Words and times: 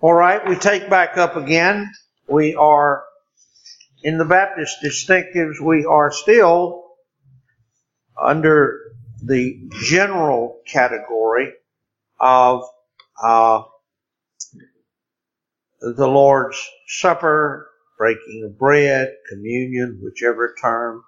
All 0.00 0.14
right, 0.14 0.48
we 0.48 0.54
take 0.54 0.88
back 0.88 1.16
up 1.16 1.34
again. 1.34 1.90
We 2.28 2.54
are 2.54 3.02
in 4.04 4.16
the 4.16 4.24
Baptist 4.24 4.76
distinctives. 4.80 5.60
We 5.60 5.86
are 5.86 6.12
still 6.12 6.84
under 8.16 8.78
the 9.20 9.58
general 9.82 10.60
category 10.68 11.52
of 12.20 12.62
uh, 13.20 13.62
the 15.80 16.06
Lord's 16.06 16.64
Supper, 16.86 17.68
breaking 17.98 18.44
of 18.44 18.56
bread, 18.56 19.16
communion, 19.28 19.98
whichever 20.00 20.54
term 20.62 21.02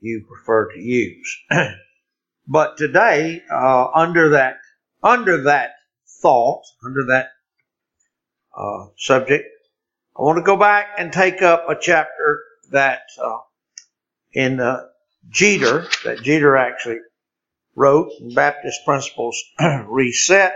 you 0.00 0.24
prefer 0.26 0.72
to 0.72 0.80
use. 0.80 1.38
but 2.48 2.76
today, 2.76 3.40
uh, 3.48 3.86
under 3.94 4.30
that 4.30 4.56
under 5.00 5.42
that 5.44 5.74
thought, 6.20 6.64
under 6.84 7.04
that 7.06 7.28
uh, 8.54 8.86
subject, 8.96 9.46
I 10.16 10.22
want 10.22 10.38
to 10.38 10.42
go 10.42 10.56
back 10.56 10.96
and 10.98 11.12
take 11.12 11.42
up 11.42 11.68
a 11.68 11.76
chapter 11.80 12.42
that 12.70 13.02
uh, 13.22 13.38
in 14.32 14.60
uh, 14.60 14.84
Jeter, 15.30 15.86
that 16.04 16.22
Jeter 16.22 16.56
actually 16.56 16.98
wrote, 17.74 18.10
Baptist 18.34 18.80
Principles 18.84 19.42
Reset 19.86 20.52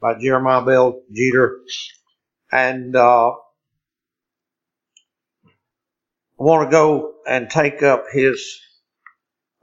by 0.00 0.18
Jeremiah 0.20 0.64
Bell 0.64 1.00
Jeter. 1.12 1.60
And 2.50 2.94
uh, 2.94 3.30
I 3.30 3.34
want 6.38 6.68
to 6.68 6.70
go 6.70 7.14
and 7.26 7.48
take 7.48 7.82
up 7.82 8.04
his 8.12 8.60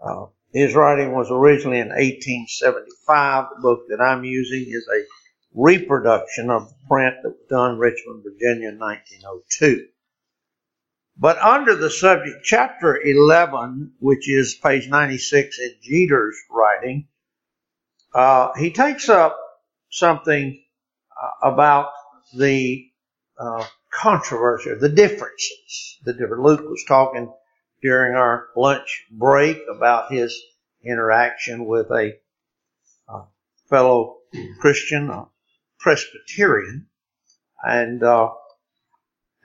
uh, 0.02 0.28
his 0.54 0.74
writing 0.74 1.14
was 1.14 1.28
originally 1.30 1.80
in 1.80 1.90
1875. 1.90 3.46
The 3.56 3.62
book 3.62 3.82
that 3.90 4.02
I'm 4.02 4.24
using 4.24 4.66
is 4.68 4.88
a 4.88 5.04
reproduction 5.54 6.50
of 6.50 6.70
the 6.70 6.76
print 6.88 7.16
that 7.24 7.30
was 7.30 7.48
done 7.50 7.72
in 7.74 7.78
Richmond, 7.80 8.24
Virginia 8.24 8.70
in 8.70 8.80
1902. 8.80 9.88
But 11.18 11.38
under 11.40 11.76
the 11.76 11.90
subject, 11.90 12.46
chapter 12.46 13.00
11, 13.02 13.94
which 14.00 14.30
is 14.30 14.56
page 14.56 14.88
96 14.88 15.60
in 15.60 15.76
Jeter's 15.82 16.38
writing, 16.50 17.08
uh, 18.14 18.54
he 18.58 18.72
takes 18.72 19.10
up 19.10 19.38
something 19.90 20.64
uh, 21.12 21.52
about 21.52 21.92
the 22.34 22.90
uh, 23.38 23.66
controversy, 23.92 24.74
the 24.76 24.90
differences. 24.90 26.00
The 26.06 26.14
different. 26.14 26.44
Luke 26.44 26.62
was 26.62 26.86
talking 26.88 27.32
during 27.82 28.16
our 28.16 28.48
lunch 28.56 29.06
break 29.12 29.60
about 29.70 30.12
his 30.12 30.40
interaction 30.84 31.66
with 31.66 31.92
a 31.92 32.14
uh, 33.08 33.24
fellow 33.70 34.18
Christian, 34.60 35.10
a 35.10 35.28
Presbyterian, 35.80 36.88
and 37.64 38.04
uh, 38.04 38.30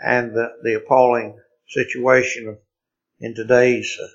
and 0.00 0.32
the, 0.32 0.50
the 0.62 0.74
appalling 0.74 1.38
situation 1.68 2.48
of 2.48 2.58
in 3.20 3.34
today's 3.34 3.96
uh, 4.02 4.06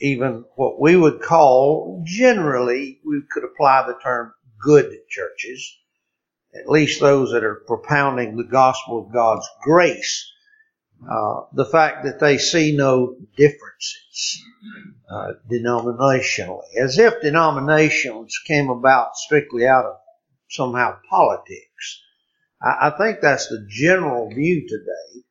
even 0.00 0.44
what 0.56 0.80
we 0.80 0.96
would 0.96 1.20
call 1.20 2.02
generally 2.04 3.00
we 3.04 3.22
could 3.30 3.44
apply 3.44 3.86
the 3.86 3.98
term 4.02 4.32
good 4.60 4.92
churches, 5.08 5.78
at 6.54 6.68
least 6.68 7.00
those 7.00 7.32
that 7.32 7.44
are 7.44 7.62
propounding 7.66 8.36
the 8.36 8.44
gospel 8.44 9.06
of 9.06 9.12
God's 9.12 9.48
grace. 9.62 10.26
Uh, 11.10 11.44
the 11.54 11.64
fact 11.64 12.04
that 12.04 12.20
they 12.20 12.36
see 12.36 12.76
no 12.76 13.16
differences 13.34 14.44
uh, 15.10 15.32
denominationally, 15.50 16.76
as 16.78 16.98
if 16.98 17.22
denominations 17.22 18.38
came 18.46 18.68
about 18.68 19.16
strictly 19.16 19.66
out 19.66 19.86
of 19.86 19.96
somehow 20.50 20.98
politics. 21.08 22.02
I, 22.62 22.88
I 22.88 22.98
think 22.98 23.20
that's 23.20 23.48
the 23.48 23.66
general 23.68 24.30
view 24.30 24.68
today 24.68 25.22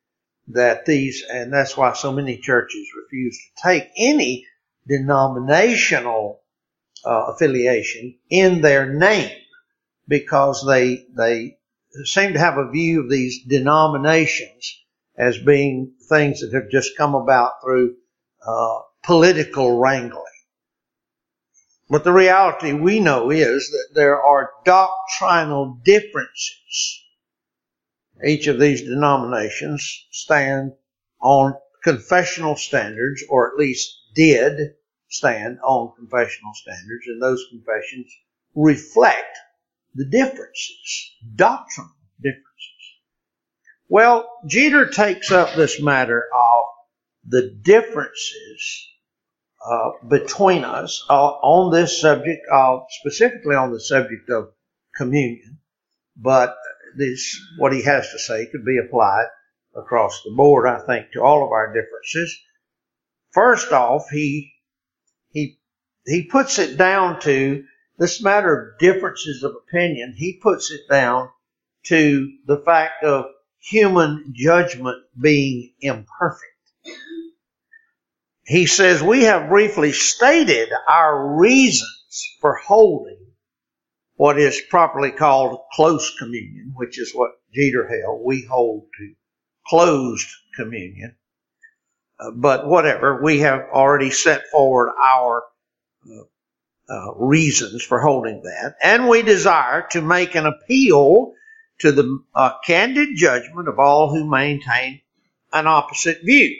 that 0.48 0.86
these, 0.86 1.24
and 1.30 1.52
that's 1.52 1.76
why 1.76 1.92
so 1.92 2.12
many 2.12 2.38
churches 2.38 2.88
refuse 3.04 3.38
to 3.38 3.62
take 3.68 3.88
any 3.96 4.46
denominational 4.88 6.40
uh, 7.04 7.26
affiliation 7.28 8.18
in 8.30 8.60
their 8.60 8.92
name 8.92 9.36
because 10.08 10.64
they 10.66 11.06
they 11.16 11.56
seem 12.04 12.32
to 12.32 12.38
have 12.38 12.58
a 12.58 12.70
view 12.70 13.02
of 13.02 13.10
these 13.10 13.44
denominations 13.44 14.82
as 15.16 15.38
being 15.38 15.92
things 16.08 16.40
that 16.40 16.52
have 16.52 16.70
just 16.70 16.96
come 16.96 17.14
about 17.14 17.52
through 17.62 17.94
uh, 18.46 18.78
political 19.04 19.78
wrangling. 19.78 20.24
But 21.90 22.04
the 22.04 22.12
reality 22.12 22.72
we 22.72 23.00
know 23.00 23.30
is 23.30 23.68
that 23.70 23.94
there 23.94 24.22
are 24.22 24.52
doctrinal 24.64 25.80
differences. 25.84 27.04
Each 28.24 28.46
of 28.46 28.60
these 28.60 28.82
denominations 28.82 30.06
stand 30.12 30.74
on 31.20 31.54
confessional 31.82 32.54
standards, 32.54 33.24
or 33.28 33.50
at 33.50 33.58
least 33.58 33.92
did 34.14 34.76
stand 35.08 35.58
on 35.64 35.92
confessional 35.96 36.52
standards, 36.54 37.08
and 37.08 37.20
those 37.20 37.44
confessions 37.50 38.06
reflect 38.54 39.36
the 39.94 40.04
differences, 40.04 41.16
doctrinal 41.34 41.90
differences. 42.22 42.46
Well, 43.88 44.30
Jeter 44.46 44.86
takes 44.86 45.32
up 45.32 45.56
this 45.56 45.82
matter 45.82 46.28
of 46.32 46.64
the 47.26 47.50
differences 47.50 48.86
uh, 49.64 49.90
between 50.08 50.64
us 50.64 51.04
uh, 51.10 51.12
on 51.12 51.72
this 51.72 52.00
subject, 52.00 52.42
of, 52.50 52.84
specifically 52.90 53.54
on 53.54 53.72
the 53.72 53.80
subject 53.80 54.30
of 54.30 54.52
communion. 54.96 55.58
But 56.16 56.56
this, 56.96 57.38
what 57.58 57.72
he 57.72 57.82
has 57.82 58.10
to 58.10 58.18
say 58.18 58.46
could 58.46 58.64
be 58.64 58.78
applied 58.78 59.26
across 59.76 60.22
the 60.22 60.32
board, 60.34 60.66
I 60.66 60.80
think, 60.80 61.12
to 61.12 61.22
all 61.22 61.44
of 61.44 61.52
our 61.52 61.72
differences. 61.72 62.36
First 63.32 63.72
off, 63.72 64.08
he, 64.10 64.52
he, 65.30 65.58
he 66.04 66.24
puts 66.24 66.58
it 66.58 66.76
down 66.76 67.20
to 67.20 67.64
this 67.98 68.22
matter 68.22 68.72
of 68.72 68.78
differences 68.78 69.42
of 69.42 69.54
opinion. 69.54 70.14
He 70.16 70.40
puts 70.42 70.70
it 70.70 70.80
down 70.90 71.28
to 71.84 72.32
the 72.46 72.58
fact 72.58 73.04
of 73.04 73.26
human 73.58 74.32
judgment 74.34 75.04
being 75.20 75.74
imperfect. 75.80 76.49
He 78.50 78.66
says, 78.66 79.00
we 79.00 79.22
have 79.22 79.48
briefly 79.48 79.92
stated 79.92 80.70
our 80.88 81.36
reasons 81.36 82.36
for 82.40 82.56
holding 82.56 83.28
what 84.16 84.40
is 84.40 84.60
properly 84.68 85.12
called 85.12 85.60
close 85.72 86.12
communion, 86.18 86.72
which 86.74 86.98
is 86.98 87.12
what 87.14 87.30
Jeter 87.54 87.86
held. 87.86 88.22
We 88.24 88.44
hold 88.50 88.88
to 88.98 89.14
closed 89.68 90.26
communion. 90.56 91.14
Uh, 92.18 92.32
but 92.32 92.66
whatever, 92.66 93.22
we 93.22 93.38
have 93.38 93.68
already 93.72 94.10
set 94.10 94.48
forward 94.50 94.90
our 95.00 95.44
uh, 96.10 96.92
uh, 96.92 97.14
reasons 97.14 97.84
for 97.84 98.00
holding 98.00 98.42
that, 98.42 98.74
and 98.82 99.08
we 99.08 99.22
desire 99.22 99.86
to 99.92 100.02
make 100.02 100.34
an 100.34 100.46
appeal 100.46 101.34
to 101.78 101.92
the 101.92 102.18
uh, 102.34 102.58
candid 102.66 103.10
judgment 103.14 103.68
of 103.68 103.78
all 103.78 104.10
who 104.10 104.28
maintain 104.28 105.02
an 105.52 105.68
opposite 105.68 106.18
view. 106.24 106.52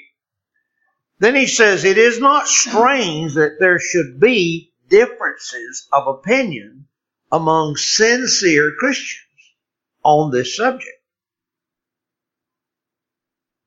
Then 1.20 1.34
he 1.34 1.47
says, 1.47 1.84
it 1.84 1.98
is 1.98 2.19
not 2.19 2.48
strange 2.48 3.34
that 3.34 3.58
there 3.60 3.78
should 3.78 4.19
be 4.19 4.72
differences 4.88 5.86
of 5.92 6.08
opinion 6.08 6.88
among 7.31 7.76
sincere 7.76 8.72
Christians 8.78 9.26
on 10.03 10.30
this 10.30 10.56
subject. 10.56 10.97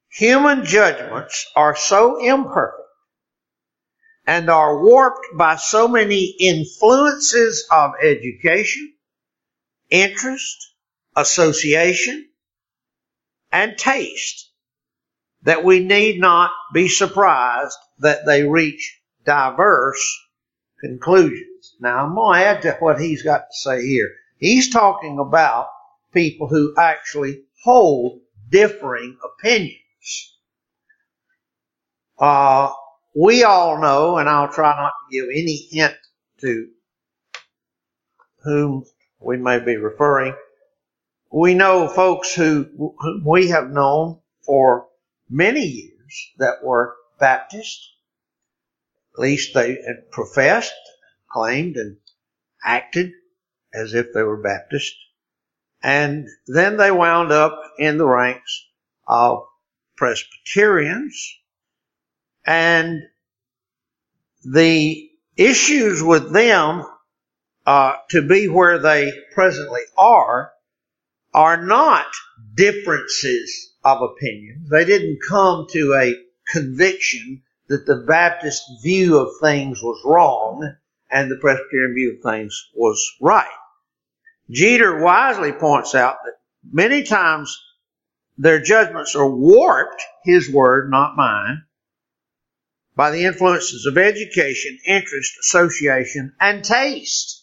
Human 0.09 0.65
judgments 0.65 1.45
are 1.55 1.75
so 1.75 2.19
imperfect 2.19 2.81
and 4.25 4.49
are 4.49 4.83
warped 4.83 5.27
by 5.35 5.55
so 5.57 5.87
many 5.87 6.35
influences 6.39 7.67
of 7.71 7.91
education, 8.01 8.95
interest, 9.91 10.73
association, 11.15 12.29
and 13.51 13.77
taste 13.77 14.52
that 15.43 15.63
we 15.63 15.79
need 15.79 16.19
not 16.19 16.51
be 16.73 16.87
surprised 16.87 17.77
that 17.99 18.25
they 18.25 18.43
reach 18.43 18.99
diverse 19.25 20.19
conclusions. 20.79 21.75
Now 21.79 22.05
I'm 22.05 22.15
going 22.15 22.39
to 22.39 22.45
add 22.45 22.61
to 22.63 22.71
what 22.79 22.99
he's 22.99 23.23
got 23.23 23.39
to 23.39 23.57
say 23.57 23.85
here. 23.85 24.09
He's 24.37 24.69
talking 24.69 25.19
about 25.19 25.67
people 26.13 26.47
who 26.47 26.73
actually 26.77 27.43
hold 27.63 28.19
differing 28.49 29.17
opinions. 29.23 29.79
Uh, 32.19 32.71
we 33.15 33.43
all 33.43 33.81
know, 33.81 34.17
and 34.17 34.29
I'll 34.29 34.51
try 34.51 34.75
not 34.75 34.91
to 35.09 35.17
give 35.17 35.29
any 35.29 35.55
hint 35.71 35.95
to 36.41 36.67
whom 38.43 38.85
we 39.19 39.37
may 39.37 39.59
be 39.59 39.77
referring, 39.77 40.35
we 41.31 41.53
know 41.53 41.87
folks 41.87 42.35
who, 42.35 42.93
who 42.99 43.21
we 43.25 43.47
have 43.49 43.69
known 43.69 44.19
for 44.45 44.87
many 45.33 45.65
years 45.65 46.31
that 46.37 46.63
were 46.63 46.95
Baptist. 47.19 47.89
At 49.15 49.19
least 49.19 49.53
they 49.53 49.69
had 49.85 50.11
professed, 50.11 50.73
claimed, 51.31 51.75
and 51.75 51.97
acted 52.63 53.11
as 53.73 53.93
if 53.93 54.13
they 54.13 54.21
were 54.21 54.41
Baptist. 54.41 54.95
And 55.81 56.27
then 56.47 56.77
they 56.77 56.91
wound 56.91 57.31
up 57.31 57.59
in 57.77 57.97
the 57.97 58.07
ranks 58.07 58.67
of 59.07 59.45
Presbyterians. 59.97 61.39
And 62.45 63.01
the 64.45 65.09
issues 65.35 66.01
with 66.01 66.31
them 66.31 66.85
uh, 67.65 67.93
to 68.09 68.21
be 68.21 68.47
where 68.47 68.77
they 68.79 69.11
presently 69.33 69.81
are 69.97 70.52
are 71.33 71.65
not 71.65 72.05
differences 72.55 73.73
of 73.83 74.01
opinion. 74.01 74.65
They 74.69 74.85
didn't 74.85 75.19
come 75.27 75.67
to 75.71 75.93
a 75.93 76.15
conviction 76.51 77.41
that 77.67 77.85
the 77.85 78.03
Baptist 78.07 78.63
view 78.83 79.17
of 79.17 79.29
things 79.41 79.81
was 79.81 80.01
wrong 80.05 80.75
and 81.09 81.29
the 81.29 81.37
Presbyterian 81.37 81.93
view 81.93 82.15
of 82.15 82.21
things 82.21 82.69
was 82.73 83.03
right. 83.21 83.47
Jeter 84.49 85.01
wisely 85.01 85.51
points 85.51 85.95
out 85.95 86.17
that 86.23 86.37
many 86.71 87.03
times 87.03 87.57
their 88.37 88.61
judgments 88.61 89.15
are 89.15 89.29
warped, 89.29 90.03
his 90.23 90.51
word, 90.51 90.89
not 90.89 91.15
mine, 91.15 91.63
by 92.95 93.11
the 93.11 93.25
influences 93.25 93.85
of 93.85 93.97
education, 93.97 94.77
interest, 94.85 95.33
association, 95.39 96.35
and 96.39 96.63
taste. 96.63 97.42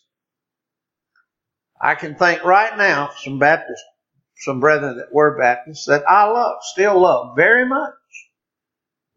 I 1.81 1.94
can 1.94 2.15
think 2.15 2.44
right 2.44 2.77
now 2.77 3.11
some 3.23 3.38
Baptists, 3.38 3.85
some 4.37 4.61
brethren 4.61 4.99
that 4.99 5.12
were 5.12 5.38
Baptists 5.38 5.87
that 5.87 6.09
I 6.09 6.25
love, 6.31 6.59
still 6.62 7.00
love 7.00 7.37
very 7.37 7.65
much, 7.65 7.94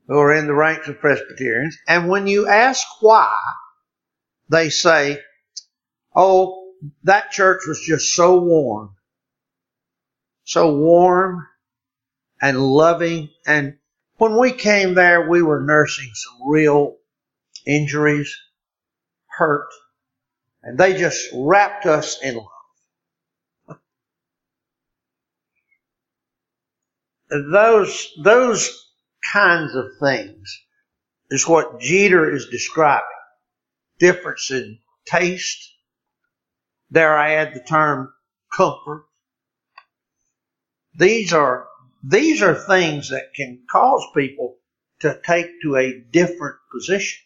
who 0.08 0.18
are 0.18 0.34
in 0.34 0.48
the 0.48 0.54
ranks 0.54 0.88
of 0.88 1.00
Presbyterians. 1.00 1.78
And 1.88 2.10
when 2.10 2.28
you 2.28 2.48
ask 2.48 2.86
why, 3.02 3.34
they 4.50 4.70
say, 4.70 5.20
oh, 6.16 6.72
that 7.04 7.32
church 7.32 7.64
was 7.68 7.82
just 7.82 8.14
so 8.14 8.40
warm. 8.40 8.96
So 10.46 10.76
warm 10.76 11.48
and 12.42 12.60
loving. 12.62 13.30
And 13.46 13.78
when 14.16 14.38
we 14.38 14.52
came 14.52 14.94
there, 14.94 15.30
we 15.30 15.42
were 15.42 15.62
nursing 15.62 16.12
some 16.14 16.50
real 16.50 16.98
injuries, 17.66 18.36
hurt, 19.28 19.70
and 20.62 20.78
they 20.78 20.98
just 20.98 21.30
wrapped 21.34 21.86
us 21.86 22.22
in 22.22 22.36
love. 22.36 22.48
Those, 27.30 28.10
those 28.24 28.92
kinds 29.32 29.76
of 29.76 29.86
things 30.00 30.62
is 31.30 31.48
what 31.48 31.80
Jeter 31.80 32.34
is 32.34 32.48
describing. 32.50 33.06
Difference 34.00 34.52
in 34.52 34.80
taste. 35.06 35.72
Dare 36.92 37.18
I 37.18 37.34
add 37.36 37.54
the 37.54 37.64
term 37.64 38.14
comfort. 38.56 39.06
These 40.96 41.34
are, 41.34 41.68
these 42.04 42.44
are 42.44 42.54
things 42.54 43.10
that 43.10 43.34
can 43.34 43.64
cause 43.72 44.06
people 44.16 44.58
to 45.00 45.20
take 45.26 45.62
to 45.64 45.76
a 45.76 46.00
different 46.12 46.58
position. 46.72 47.20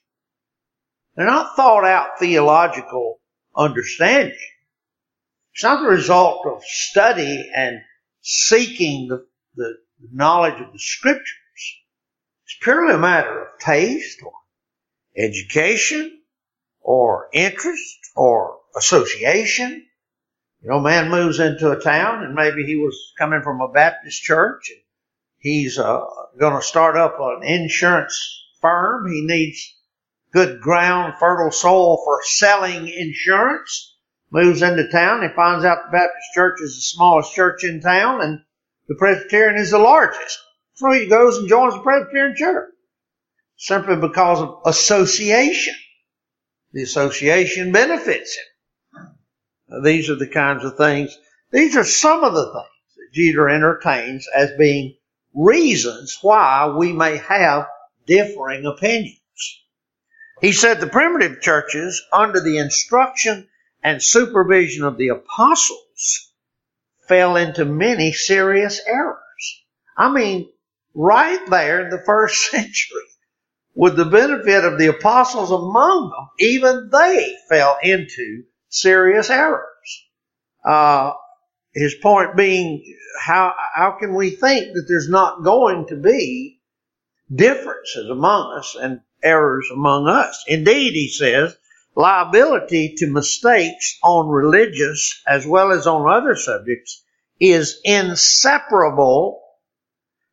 They're 1.15 1.25
not 1.25 1.55
thought 1.55 1.83
out 1.83 2.19
theological 2.19 3.19
understanding. 3.55 4.37
It's 5.53 5.63
not 5.63 5.81
the 5.81 5.89
result 5.89 6.45
of 6.45 6.63
study 6.63 7.49
and 7.53 7.81
seeking 8.21 9.07
the, 9.07 9.25
the 9.55 9.77
knowledge 10.11 10.59
of 10.61 10.71
the 10.73 10.79
scriptures. 10.79 11.27
It's 12.45 12.57
purely 12.61 12.93
a 12.93 12.97
matter 12.97 13.41
of 13.41 13.59
taste 13.59 14.21
or 14.23 14.33
education 15.17 16.21
or 16.81 17.29
interest 17.33 17.99
or 18.15 18.59
association. 18.75 19.85
You 20.61 20.69
know, 20.69 20.79
man 20.79 21.09
moves 21.09 21.39
into 21.39 21.71
a 21.71 21.79
town 21.79 22.23
and 22.23 22.33
maybe 22.33 22.65
he 22.65 22.75
was 22.75 23.13
coming 23.17 23.41
from 23.41 23.61
a 23.61 23.67
Baptist 23.67 24.21
church 24.23 24.69
and 24.69 24.81
he's 25.37 25.77
uh, 25.77 26.05
going 26.39 26.55
to 26.55 26.61
start 26.61 26.97
up 26.97 27.17
an 27.19 27.43
insurance 27.43 28.43
firm. 28.61 29.11
He 29.11 29.21
needs 29.21 29.75
good 30.33 30.61
ground, 30.61 31.15
fertile 31.19 31.51
soil 31.51 31.97
for 32.03 32.21
selling 32.23 32.87
insurance. 32.87 33.95
Moves 34.29 34.61
into 34.61 34.89
town. 34.89 35.21
He 35.21 35.29
finds 35.35 35.63
out 35.63 35.85
the 35.85 35.91
Baptist 35.91 36.33
church 36.33 36.59
is 36.61 36.75
the 36.75 36.81
smallest 36.81 37.33
church 37.33 37.63
in 37.63 37.79
town 37.79 38.21
and 38.21 38.41
the 38.87 38.95
Presbyterian 38.95 39.59
is 39.59 39.71
the 39.71 39.79
largest. 39.79 40.39
So 40.75 40.91
he 40.91 41.07
goes 41.07 41.37
and 41.37 41.49
joins 41.49 41.73
the 41.73 41.81
Presbyterian 41.81 42.35
church. 42.35 42.73
Simply 43.57 43.95
because 43.95 44.39
of 44.39 44.61
association. 44.65 45.75
The 46.73 46.83
association 46.83 47.71
benefits 47.71 48.37
him. 48.37 49.83
These 49.83 50.09
are 50.09 50.15
the 50.15 50.27
kinds 50.27 50.63
of 50.63 50.77
things, 50.77 51.17
these 51.51 51.75
are 51.75 51.83
some 51.83 52.23
of 52.23 52.33
the 52.33 52.45
things 52.45 52.95
that 52.95 53.13
Jeter 53.13 53.49
entertains 53.49 54.27
as 54.33 54.51
being 54.57 54.95
reasons 55.33 56.17
why 56.21 56.67
we 56.67 56.93
may 56.93 57.17
have 57.17 57.67
differing 58.05 58.65
opinions. 58.65 59.19
He 60.41 60.51
said 60.51 60.79
the 60.79 60.87
primitive 60.87 61.41
churches, 61.41 62.01
under 62.13 62.39
the 62.39 62.57
instruction 62.57 63.49
and 63.83 64.03
supervision 64.03 64.83
of 64.83 64.97
the 64.97 65.09
apostles, 65.09 66.26
fell 67.07 67.35
into 67.35 67.65
many 67.65 68.11
serious 68.11 68.81
errors. 68.85 69.63
I 69.95 70.11
mean, 70.11 70.49
right 70.93 71.45
there 71.49 71.85
in 71.85 71.89
the 71.89 72.03
first 72.05 72.51
century, 72.51 73.01
with 73.75 73.95
the 73.95 74.05
benefit 74.05 74.65
of 74.65 74.79
the 74.79 74.87
apostles 74.87 75.51
among 75.51 76.09
them, 76.09 76.29
even 76.39 76.89
they 76.91 77.35
fell 77.47 77.77
into 77.83 78.43
serious 78.69 79.29
errors. 79.29 80.07
Uh, 80.65 81.13
his 81.73 81.93
point 81.95 82.35
being, 82.35 82.83
how, 83.21 83.53
how 83.75 83.91
can 83.99 84.15
we 84.15 84.31
think 84.31 84.73
that 84.73 84.85
there's 84.87 85.09
not 85.09 85.43
going 85.43 85.85
to 85.87 85.95
be 85.95 86.59
differences 87.33 88.09
among 88.09 88.57
us 88.57 88.75
and 88.79 89.01
errors 89.21 89.69
among 89.71 90.07
us? 90.07 90.43
Indeed, 90.47 90.93
he 90.93 91.09
says, 91.09 91.55
liability 91.97 92.93
to 92.95 93.07
mistakes 93.07 93.97
on 94.03 94.29
religious 94.29 95.19
as 95.27 95.47
well 95.47 95.71
as 95.71 95.87
on 95.87 96.07
other 96.07 96.35
subjects 96.35 97.03
is 97.39 97.81
inseparable 97.83 99.41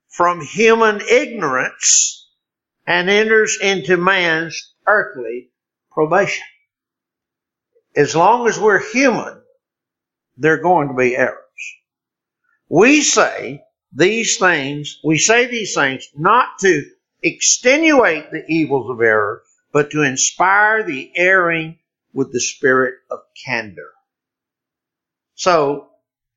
from 0.09 0.43
human 0.43 1.01
ignorance 1.01 2.29
and 2.87 3.09
enters 3.09 3.59
into 3.63 3.97
man's 3.97 4.75
earthly 4.87 5.49
probation. 5.91 6.45
As 7.97 8.15
long 8.15 8.47
as 8.47 8.61
we're 8.61 8.83
human, 8.93 9.41
there 10.37 10.55
are 10.55 10.63
going 10.63 10.89
to 10.89 10.95
be 10.95 11.17
errors. 11.17 11.39
We 12.69 13.01
say 13.01 13.63
these 13.91 14.37
things, 14.37 15.01
we 15.03 15.17
say 15.17 15.47
these 15.47 15.75
things 15.75 16.07
not 16.15 16.59
to 16.61 16.83
extenuate 17.23 18.31
the 18.31 18.45
evils 18.49 18.91
of 18.91 19.01
error, 19.01 19.43
but 19.75 19.91
to 19.91 20.03
inspire 20.03 20.85
the 20.85 21.11
erring 21.17 21.81
with 22.13 22.33
the 22.33 22.41
spirit 22.41 22.95
of 23.11 23.19
candor. 23.45 23.91
So, 25.35 25.89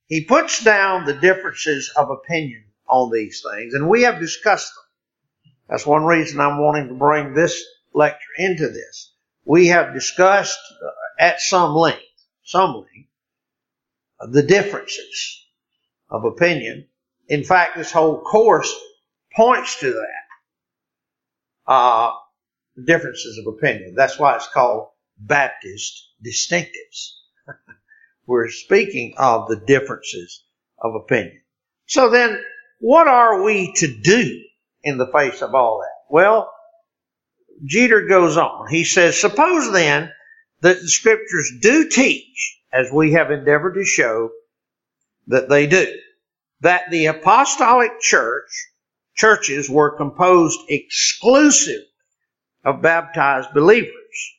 he 0.07 0.23
puts 0.23 0.63
down 0.63 1.05
the 1.05 1.13
differences 1.13 1.93
of 1.95 2.09
opinion 2.09 2.63
on 2.89 3.11
these 3.11 3.45
things, 3.47 3.75
and 3.75 3.87
we 3.87 4.01
have 4.01 4.19
discussed 4.19 4.73
them. 4.73 5.51
That's 5.69 5.85
one 5.85 6.03
reason 6.03 6.39
I'm 6.39 6.57
wanting 6.59 6.87
to 6.87 6.95
bring 6.95 7.35
this 7.35 7.63
lecture 7.93 8.33
into 8.39 8.69
this. 8.69 9.13
We 9.45 9.67
have 9.67 9.93
discussed 9.93 10.57
uh, 10.83 10.89
at 11.19 11.39
some 11.39 11.75
length, 11.75 12.01
some 12.43 12.73
length, 12.73 13.09
the 14.33 14.41
differences 14.41 15.45
of 16.09 16.25
opinion. 16.25 16.87
In 17.27 17.43
fact, 17.43 17.77
this 17.77 17.91
whole 17.91 18.19
course 18.19 18.73
points 19.35 19.79
to 19.81 19.91
that. 19.91 21.71
Uh, 21.71 22.13
differences 22.85 23.37
of 23.37 23.53
opinion. 23.53 23.93
That's 23.95 24.19
why 24.19 24.35
it's 24.35 24.47
called 24.47 24.89
Baptist 25.17 26.11
distinctives. 26.25 27.15
We're 28.27 28.49
speaking 28.49 29.15
of 29.17 29.47
the 29.47 29.55
differences 29.55 30.43
of 30.79 30.95
opinion. 30.95 31.41
So 31.87 32.09
then, 32.09 32.41
what 32.79 33.07
are 33.07 33.41
we 33.43 33.73
to 33.77 33.87
do 33.87 34.43
in 34.83 34.97
the 34.97 35.07
face 35.07 35.41
of 35.41 35.55
all 35.55 35.79
that? 35.79 36.13
Well, 36.13 36.51
Jeter 37.65 38.05
goes 38.05 38.37
on. 38.37 38.67
He 38.69 38.83
says, 38.83 39.19
suppose 39.19 39.71
then 39.71 40.11
that 40.61 40.79
the 40.79 40.87
scriptures 40.87 41.51
do 41.61 41.89
teach, 41.89 42.61
as 42.71 42.91
we 42.91 43.13
have 43.13 43.31
endeavored 43.31 43.75
to 43.75 43.85
show 43.85 44.29
that 45.27 45.49
they 45.49 45.65
do, 45.65 45.87
that 46.61 46.89
the 46.91 47.07
apostolic 47.07 47.99
church, 48.01 48.49
churches 49.15 49.69
were 49.69 49.97
composed 49.97 50.59
exclusively 50.69 51.87
of 52.67 52.81
baptized 52.81 53.53
believers. 53.53 54.35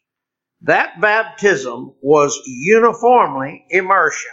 That 0.63 1.01
baptism 1.01 1.95
was 2.03 2.41
uniformly 2.47 3.65
immersion 3.71 4.31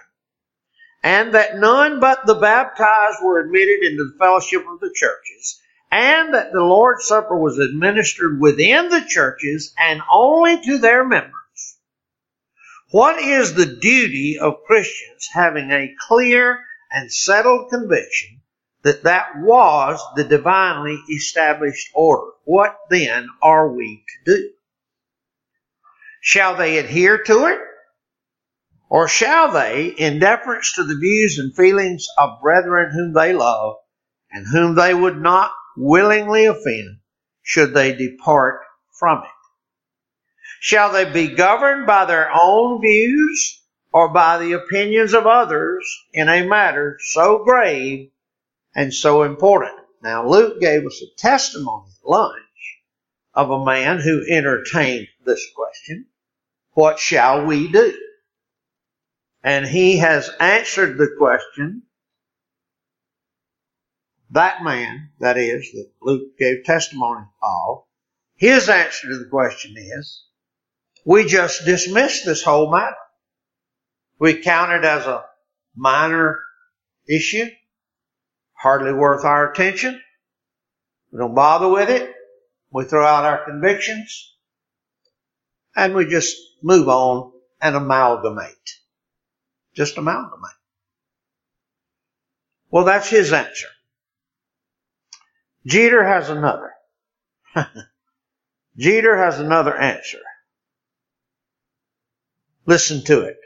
and 1.05 1.35
that 1.35 1.55
none 1.57 1.99
but 1.99 2.25
the 2.25 2.33
baptized 2.33 3.19
were 3.23 3.39
admitted 3.39 3.83
into 3.83 4.05
the 4.05 4.17
fellowship 4.17 4.65
of 4.67 4.79
the 4.79 4.91
churches, 4.91 5.61
and 5.91 6.33
that 6.33 6.51
the 6.51 6.63
Lord's 6.63 7.05
Supper 7.05 7.37
was 7.37 7.59
administered 7.59 8.41
within 8.41 8.89
the 8.89 9.05
churches 9.07 9.71
and 9.77 10.01
only 10.11 10.59
to 10.63 10.79
their 10.79 11.07
members, 11.07 11.77
What 12.89 13.21
is 13.21 13.53
the 13.53 13.67
duty 13.67 14.39
of 14.39 14.63
Christians 14.65 15.29
having 15.31 15.69
a 15.69 15.93
clear 16.07 16.59
and 16.91 17.13
settled 17.13 17.69
conviction 17.69 18.41
that 18.85 19.03
that 19.03 19.29
was 19.39 19.99
the 20.15 20.23
divinely 20.23 20.95
established 21.09 21.89
order? 21.95 22.31
What 22.43 22.77
then 22.91 23.27
are 23.41 23.67
we 23.67 24.03
to 24.25 24.35
do? 24.35 24.49
Shall 26.21 26.55
they 26.55 26.77
adhere 26.77 27.17
to 27.17 27.47
it? 27.47 27.59
Or 28.87 29.07
shall 29.07 29.51
they, 29.51 29.87
in 29.87 30.19
deference 30.19 30.73
to 30.73 30.83
the 30.83 30.95
views 30.95 31.39
and 31.39 31.55
feelings 31.55 32.07
of 32.19 32.39
brethren 32.43 32.91
whom 32.91 33.13
they 33.13 33.33
love 33.33 33.77
and 34.31 34.45
whom 34.45 34.75
they 34.75 34.93
would 34.93 35.19
not 35.19 35.51
willingly 35.75 36.45
offend, 36.45 36.99
should 37.41 37.73
they 37.73 37.95
depart 37.95 38.61
from 38.99 39.23
it? 39.23 39.29
Shall 40.59 40.91
they 40.91 41.05
be 41.05 41.33
governed 41.33 41.87
by 41.87 42.05
their 42.05 42.29
own 42.31 42.81
views 42.81 43.63
or 43.91 44.09
by 44.09 44.37
the 44.37 44.53
opinions 44.53 45.15
of 45.15 45.25
others 45.25 45.87
in 46.13 46.29
a 46.29 46.45
matter 46.47 46.99
so 47.01 47.43
grave 47.43 48.11
and 48.75 48.93
so 48.93 49.23
important? 49.23 49.79
Now, 50.03 50.27
Luke 50.27 50.59
gave 50.59 50.85
us 50.85 51.01
a 51.01 51.15
testimony 51.17 51.87
at 51.87 52.09
lunch 52.09 52.35
of 53.33 53.49
a 53.49 53.65
man 53.65 53.99
who 53.99 54.25
entertained 54.29 55.07
this 55.25 55.43
question. 55.55 56.07
What 56.73 56.99
shall 56.99 57.45
we 57.45 57.71
do? 57.71 57.97
And 59.43 59.65
he 59.65 59.97
has 59.97 60.29
answered 60.39 60.97
the 60.97 61.15
question. 61.17 61.83
That 64.31 64.63
man, 64.63 65.11
that 65.19 65.37
is, 65.37 65.71
that 65.71 65.91
Luke 66.01 66.37
gave 66.37 66.63
testimony 66.63 67.25
of, 67.41 67.83
his 68.35 68.69
answer 68.69 69.07
to 69.07 69.17
the 69.17 69.29
question 69.29 69.75
is, 69.77 70.25
we 71.05 71.25
just 71.25 71.65
dismiss 71.65 72.23
this 72.25 72.43
whole 72.43 72.71
matter. 72.71 72.95
We 74.19 74.41
count 74.41 74.71
it 74.71 74.83
as 74.83 75.05
a 75.05 75.23
minor 75.75 76.39
issue, 77.07 77.45
hardly 78.55 78.93
worth 78.93 79.25
our 79.25 79.51
attention. 79.51 80.01
We 81.11 81.19
don't 81.19 81.35
bother 81.35 81.69
with 81.69 81.89
it. 81.89 82.13
We 82.71 82.85
throw 82.85 83.05
out 83.05 83.25
our 83.25 83.45
convictions 83.45 84.35
and 85.75 85.93
we 85.93 86.05
just 86.05 86.37
move 86.61 86.89
on 86.89 87.31
and 87.61 87.75
amalgamate. 87.75 88.79
Just 89.75 89.97
amalgamate. 89.97 90.51
Well, 92.71 92.85
that's 92.85 93.09
his 93.09 93.33
answer. 93.33 93.67
Jeter 95.65 96.03
has 96.05 96.29
another. 96.29 96.73
Jeter 98.77 99.17
has 99.17 99.39
another 99.39 99.75
answer. 99.75 100.19
Listen 102.65 103.03
to 103.05 103.21
it. 103.21 103.37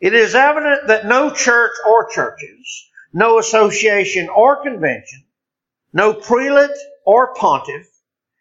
It 0.00 0.14
is 0.14 0.34
evident 0.34 0.88
that 0.88 1.06
no 1.06 1.30
church 1.32 1.72
or 1.86 2.08
churches, 2.10 2.90
no 3.12 3.38
association 3.38 4.28
or 4.28 4.62
convention, 4.62 5.24
no 5.92 6.14
prelate 6.14 6.76
or 7.04 7.34
pontiff 7.34 7.86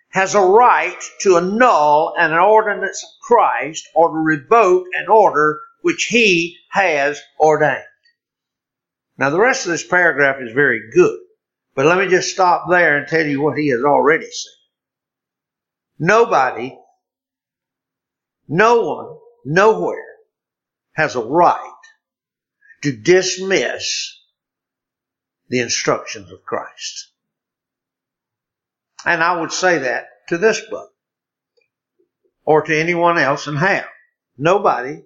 has 0.10 0.36
a 0.36 0.42
right 0.42 1.02
to 1.22 1.38
annul 1.38 2.14
an 2.18 2.34
ordinance 2.34 3.04
of 3.04 3.10
Christ 3.22 3.88
or 3.96 4.10
to 4.10 4.18
revoke 4.18 4.86
an 4.94 5.08
order 5.08 5.60
which 5.82 6.06
he 6.06 6.58
has 6.70 7.20
ordained. 7.40 7.84
Now 9.18 9.30
the 9.30 9.40
rest 9.40 9.66
of 9.66 9.72
this 9.72 9.86
paragraph 9.86 10.42
is 10.42 10.54
very 10.54 10.92
good, 10.94 11.20
but 11.76 11.86
let 11.86 11.98
me 11.98 12.10
just 12.10 12.32
stop 12.32 12.66
there 12.70 12.98
and 12.98 13.08
tell 13.08 13.26
you 13.26 13.42
what 13.42 13.58
he 13.58 13.70
has 13.70 13.84
already 13.84 14.26
said. 14.26 14.52
Nobody, 16.00 16.78
no 18.48 18.82
one, 18.82 19.18
nowhere 19.46 20.16
has 20.94 21.16
a 21.16 21.22
right 21.22 21.74
to 22.84 22.92
dismiss 22.92 24.21
the 25.52 25.60
instructions 25.60 26.32
of 26.32 26.46
Christ. 26.46 27.12
And 29.06 29.22
I 29.22 29.42
would 29.42 29.52
say 29.52 29.80
that 29.80 30.08
to 30.30 30.38
this 30.38 30.62
book 30.70 30.90
or 32.46 32.62
to 32.62 32.80
anyone 32.80 33.18
else 33.18 33.48
and 33.48 33.58
have. 33.58 33.88
Nobody 34.38 35.04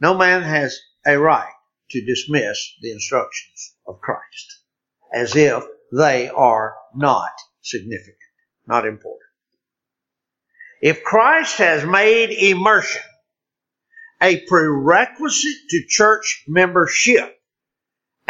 no 0.00 0.16
man 0.16 0.42
has 0.42 0.80
a 1.06 1.18
right 1.18 1.52
to 1.90 2.04
dismiss 2.04 2.74
the 2.80 2.90
instructions 2.90 3.76
of 3.86 4.00
Christ 4.00 4.60
as 5.12 5.36
if 5.36 5.62
they 5.92 6.28
are 6.28 6.74
not 6.94 7.32
significant, 7.60 8.16
not 8.66 8.86
important. 8.86 9.30
If 10.80 11.04
Christ 11.04 11.58
has 11.58 11.84
made 11.84 12.30
immersion 12.30 13.02
a 14.22 14.40
prerequisite 14.40 15.68
to 15.68 15.84
church 15.86 16.44
membership 16.48 17.39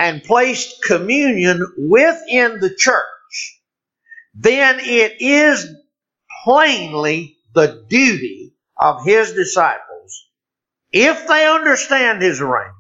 and 0.01 0.25
placed 0.25 0.83
communion 0.83 1.63
within 1.77 2.59
the 2.59 2.75
church, 2.75 3.61
then 4.33 4.79
it 4.81 5.21
is 5.21 5.67
plainly 6.43 7.37
the 7.55 7.85
duty 7.91 8.55
of 8.79 9.05
his 9.05 9.35
disciples 9.35 10.27
if 10.91 11.29
they 11.29 11.47
understand 11.47 12.23
his 12.23 12.41
reign, 12.41 12.73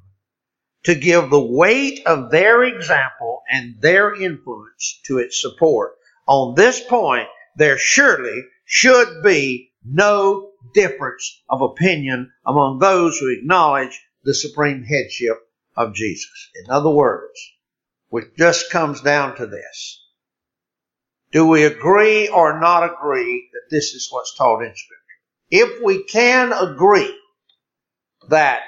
to 0.84 0.94
give 0.94 1.28
the 1.28 1.38
weight 1.38 2.00
of 2.06 2.30
their 2.30 2.64
example 2.64 3.42
and 3.50 3.78
their 3.82 4.14
influence 4.14 4.98
to 5.04 5.18
its 5.18 5.42
support. 5.42 5.92
On 6.26 6.54
this 6.54 6.80
point, 6.80 7.28
there 7.54 7.76
surely 7.76 8.44
should 8.64 9.22
be 9.22 9.72
no 9.84 10.52
difference 10.72 11.42
of 11.50 11.60
opinion 11.60 12.32
among 12.46 12.78
those 12.78 13.18
who 13.18 13.28
acknowledge 13.28 14.00
the 14.24 14.32
supreme 14.32 14.82
headship 14.82 15.36
of 15.76 15.94
Jesus. 15.94 16.50
In 16.64 16.70
other 16.70 16.90
words, 16.90 17.38
which 18.08 18.26
just 18.36 18.70
comes 18.70 19.00
down 19.00 19.36
to 19.36 19.46
this. 19.46 20.04
Do 21.32 21.46
we 21.46 21.64
agree 21.64 22.28
or 22.28 22.58
not 22.58 22.92
agree 22.92 23.48
that 23.52 23.70
this 23.70 23.94
is 23.94 24.08
what's 24.10 24.36
taught 24.36 24.62
in 24.62 24.74
Scripture? 24.74 24.96
If 25.50 25.82
we 25.82 26.04
can 26.04 26.52
agree 26.52 27.16
that 28.28 28.62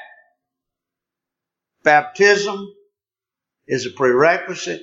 baptism 1.82 2.72
is 3.66 3.86
a 3.86 3.90
prerequisite 3.90 4.82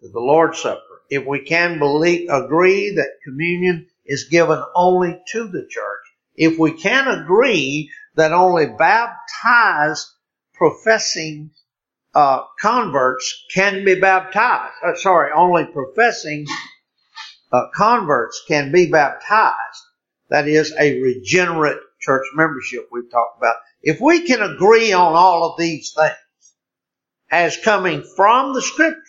to 0.00 0.08
the 0.08 0.20
Lord's 0.20 0.60
Supper. 0.60 0.82
If 1.10 1.26
we 1.26 1.40
can 1.40 1.78
believe, 1.78 2.28
agree 2.30 2.94
that 2.94 3.18
communion 3.24 3.88
is 4.04 4.28
given 4.30 4.62
only 4.74 5.20
to 5.32 5.48
the 5.48 5.66
church, 5.68 6.04
if 6.36 6.58
we 6.58 6.72
can 6.72 7.08
agree 7.08 7.90
that 8.14 8.32
only 8.32 8.66
baptized 8.66 10.06
professing 10.58 11.50
uh, 12.14 12.42
converts 12.60 13.44
can 13.54 13.84
be 13.84 13.94
baptized, 13.94 14.74
uh, 14.84 14.94
sorry, 14.96 15.30
only 15.34 15.64
professing 15.66 16.44
uh, 17.52 17.66
converts 17.74 18.42
can 18.48 18.72
be 18.72 18.90
baptized, 18.90 19.82
that 20.28 20.48
is 20.48 20.74
a 20.78 21.00
regenerate 21.00 21.78
church 22.00 22.26
membership 22.34 22.88
we've 22.90 23.10
talked 23.10 23.38
about, 23.38 23.56
if 23.82 24.00
we 24.00 24.26
can 24.26 24.42
agree 24.42 24.92
on 24.92 25.14
all 25.14 25.50
of 25.50 25.58
these 25.58 25.92
things 25.96 26.16
as 27.30 27.56
coming 27.58 28.02
from 28.16 28.52
the 28.52 28.62
scriptures, 28.62 29.04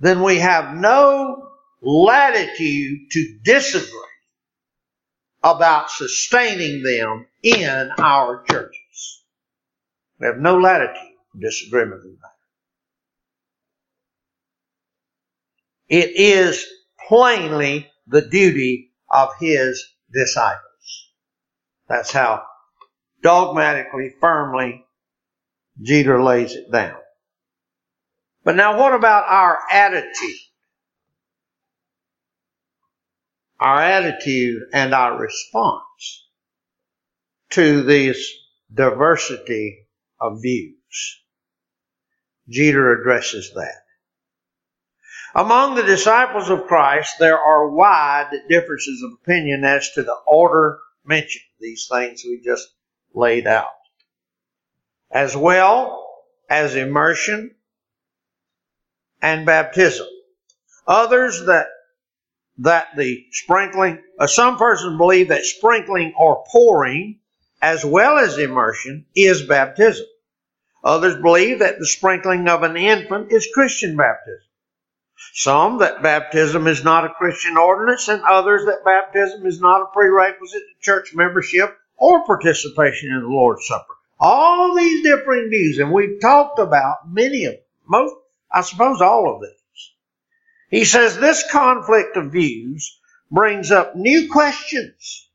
then 0.00 0.22
we 0.22 0.38
have 0.38 0.74
no 0.74 1.48
latitude 1.80 2.98
to 3.10 3.38
disagree 3.44 3.88
about 5.42 5.90
sustaining 5.90 6.82
them 6.82 7.26
in 7.42 7.90
our 7.98 8.42
churches. 8.50 8.81
We 10.22 10.28
have 10.28 10.38
no 10.38 10.56
latitude 10.56 11.16
for 11.32 11.40
disagreement 11.40 12.04
in 12.04 12.16
that. 12.22 12.30
It 15.88 16.12
is 16.16 16.64
plainly 17.08 17.90
the 18.06 18.22
duty 18.22 18.92
of 19.10 19.30
his 19.40 19.84
disciples. 20.14 20.62
That's 21.88 22.12
how 22.12 22.44
dogmatically, 23.20 24.14
firmly, 24.20 24.84
Jeter 25.82 26.22
lays 26.22 26.54
it 26.54 26.70
down. 26.70 26.94
But 28.44 28.54
now 28.54 28.78
what 28.78 28.94
about 28.94 29.24
our 29.26 29.58
attitude? 29.72 30.36
Our 33.58 33.82
attitude 33.82 34.62
and 34.72 34.94
our 34.94 35.18
response 35.18 36.28
to 37.50 37.82
this 37.82 38.32
diversity 38.72 39.81
of 40.22 40.40
views. 40.40 41.22
Jeter 42.48 43.00
addresses 43.00 43.52
that. 43.54 43.82
Among 45.34 45.74
the 45.74 45.82
disciples 45.82 46.50
of 46.50 46.66
Christ, 46.66 47.16
there 47.18 47.38
are 47.38 47.70
wide 47.70 48.30
differences 48.48 49.02
of 49.02 49.12
opinion 49.22 49.64
as 49.64 49.90
to 49.92 50.02
the 50.02 50.16
order 50.26 50.78
mentioned, 51.04 51.44
these 51.58 51.88
things 51.90 52.22
we 52.24 52.40
just 52.44 52.68
laid 53.14 53.46
out. 53.46 53.70
As 55.10 55.36
well 55.36 56.06
as 56.48 56.76
immersion 56.76 57.54
and 59.20 59.46
baptism. 59.46 60.06
Others 60.86 61.46
that 61.46 61.68
that 62.58 62.88
the 62.96 63.24
sprinkling, 63.32 64.02
uh, 64.18 64.26
some 64.26 64.58
persons 64.58 64.98
believe 64.98 65.28
that 65.28 65.44
sprinkling 65.44 66.12
or 66.18 66.44
pouring 66.52 67.18
as 67.62 67.84
well 67.84 68.18
as 68.18 68.36
immersion 68.36 69.06
is 69.14 69.42
baptism. 69.42 70.04
Others 70.84 71.22
believe 71.22 71.60
that 71.60 71.78
the 71.78 71.86
sprinkling 71.86 72.48
of 72.48 72.62
an 72.62 72.76
infant 72.76 73.30
is 73.30 73.48
Christian 73.54 73.96
baptism. 73.96 74.46
Some 75.34 75.78
that 75.78 76.02
baptism 76.02 76.66
is 76.66 76.82
not 76.82 77.04
a 77.04 77.14
Christian 77.14 77.56
ordinance, 77.56 78.08
and 78.08 78.22
others 78.22 78.64
that 78.66 78.84
baptism 78.84 79.46
is 79.46 79.60
not 79.60 79.82
a 79.82 79.92
prerequisite 79.92 80.60
to 80.60 80.80
church 80.80 81.14
membership 81.14 81.76
or 81.96 82.24
participation 82.26 83.10
in 83.10 83.20
the 83.20 83.28
Lord's 83.28 83.66
Supper. 83.66 83.94
All 84.18 84.74
these 84.76 85.04
differing 85.04 85.48
views, 85.50 85.78
and 85.78 85.92
we've 85.92 86.20
talked 86.20 86.58
about 86.58 87.08
many 87.08 87.44
of 87.44 87.52
them, 87.52 87.62
most, 87.88 88.14
I 88.50 88.62
suppose 88.62 89.00
all 89.00 89.34
of 89.34 89.40
these. 89.40 89.92
He 90.68 90.84
says 90.84 91.16
this 91.16 91.44
conflict 91.50 92.16
of 92.16 92.32
views 92.32 92.98
brings 93.30 93.70
up 93.70 93.94
new 93.94 94.28
questions 94.28 95.28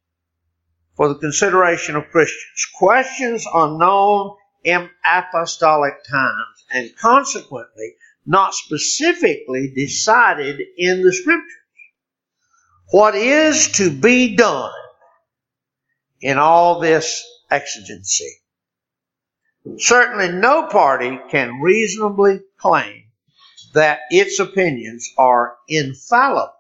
for 0.96 1.08
the 1.08 1.20
consideration 1.20 1.96
of 1.96 2.10
Christians. 2.10 2.68
Questions 2.76 3.46
unknown 3.54 4.36
apostolic 4.68 6.04
times 6.10 6.66
and 6.72 6.96
consequently 6.98 7.96
not 8.26 8.54
specifically 8.54 9.72
decided 9.74 10.62
in 10.78 11.02
the 11.02 11.14
scriptures. 11.14 11.52
What 12.92 13.16
is 13.16 13.70
to 13.74 13.90
be 13.90 14.36
done 14.36 14.72
in 16.22 16.38
all 16.38 16.80
this 16.80 17.26
exigency? 17.50 18.32
Certainly 19.78 20.34
no 20.34 20.68
party 20.68 21.20
can 21.30 21.62
reasonably 21.62 22.40
claim 22.58 23.04
that 23.74 24.00
its 24.10 24.40
opinions 24.40 25.10
are 25.18 25.58
infallible 25.68 26.54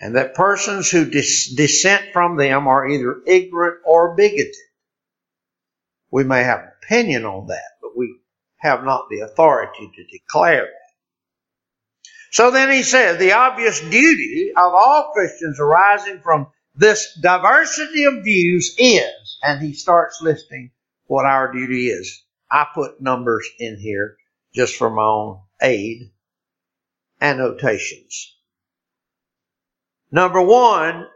and 0.00 0.16
that 0.16 0.34
persons 0.34 0.90
who 0.90 1.04
dis- 1.04 1.54
dissent 1.54 2.12
from 2.12 2.36
them 2.36 2.66
are 2.66 2.88
either 2.88 3.22
ignorant 3.24 3.78
or 3.84 4.16
bigoted. 4.16 4.54
We 6.12 6.24
may 6.24 6.44
have 6.44 6.68
opinion 6.84 7.24
on 7.24 7.48
that, 7.48 7.78
but 7.80 7.96
we 7.96 8.18
have 8.58 8.84
not 8.84 9.08
the 9.10 9.20
authority 9.20 9.90
to 9.96 10.04
declare 10.04 10.66
that. 10.66 10.82
So 12.30 12.50
then 12.50 12.70
he 12.70 12.82
says 12.82 13.18
the 13.18 13.32
obvious 13.32 13.80
duty 13.80 14.52
of 14.56 14.72
all 14.74 15.10
Christians 15.12 15.58
arising 15.58 16.20
from 16.20 16.48
this 16.74 17.18
diversity 17.20 18.04
of 18.04 18.24
views 18.24 18.74
is, 18.78 19.38
and 19.42 19.60
he 19.60 19.72
starts 19.72 20.20
listing 20.22 20.70
what 21.06 21.24
our 21.24 21.52
duty 21.52 21.88
is. 21.88 22.22
I 22.50 22.66
put 22.74 23.00
numbers 23.00 23.48
in 23.58 23.78
here 23.78 24.16
just 24.54 24.76
for 24.76 24.90
my 24.90 25.02
own 25.02 25.40
aid, 25.62 26.10
annotations. 27.20 28.36
Number 30.10 30.42
one, 30.42 31.06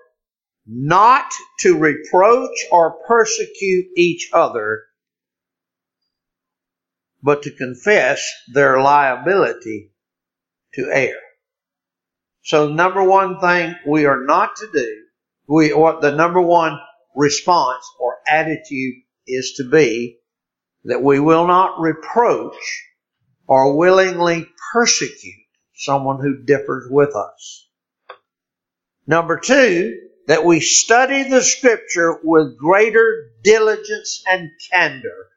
not 0.66 1.30
to 1.61 1.78
reproach 1.78 2.56
or 2.73 2.99
persecute 3.06 3.87
each 3.96 4.30
other, 4.32 4.82
but 7.23 7.42
to 7.42 7.50
confess 7.52 8.28
their 8.52 8.80
liability 8.80 9.92
to 10.75 10.90
err. 10.90 11.20
So 12.42 12.68
number 12.68 13.02
one 13.02 13.40
thing 13.40 13.75
we 13.87 14.06
are 14.06 14.25
not 14.25 14.56
to 14.56 14.68
do, 14.73 15.02
we, 15.49 15.73
what 15.73 16.00
the 16.00 16.12
number 16.12 16.40
one 16.40 16.78
response 17.14 17.85
or 17.99 18.18
attitude 18.28 18.94
is 19.26 19.54
to 19.56 19.68
be 19.68 20.18
that 20.85 21.02
we 21.02 21.18
will 21.18 21.46
not 21.46 21.80
reproach 21.80 22.85
or 23.49 23.76
willingly 23.76 24.46
persecute 24.73 25.35
someone 25.75 26.20
who 26.20 26.44
differs 26.44 26.87
with 26.90 27.14
us. 27.14 27.68
Number 29.06 29.38
two, 29.38 30.05
that 30.26 30.45
we 30.45 30.61
study 30.61 31.25
the 31.25 31.42
scripture 31.42 32.18
with 32.23 32.59
greater 32.59 33.30
diligence 33.42 34.23
and 34.26 34.50
candor. 34.71 35.28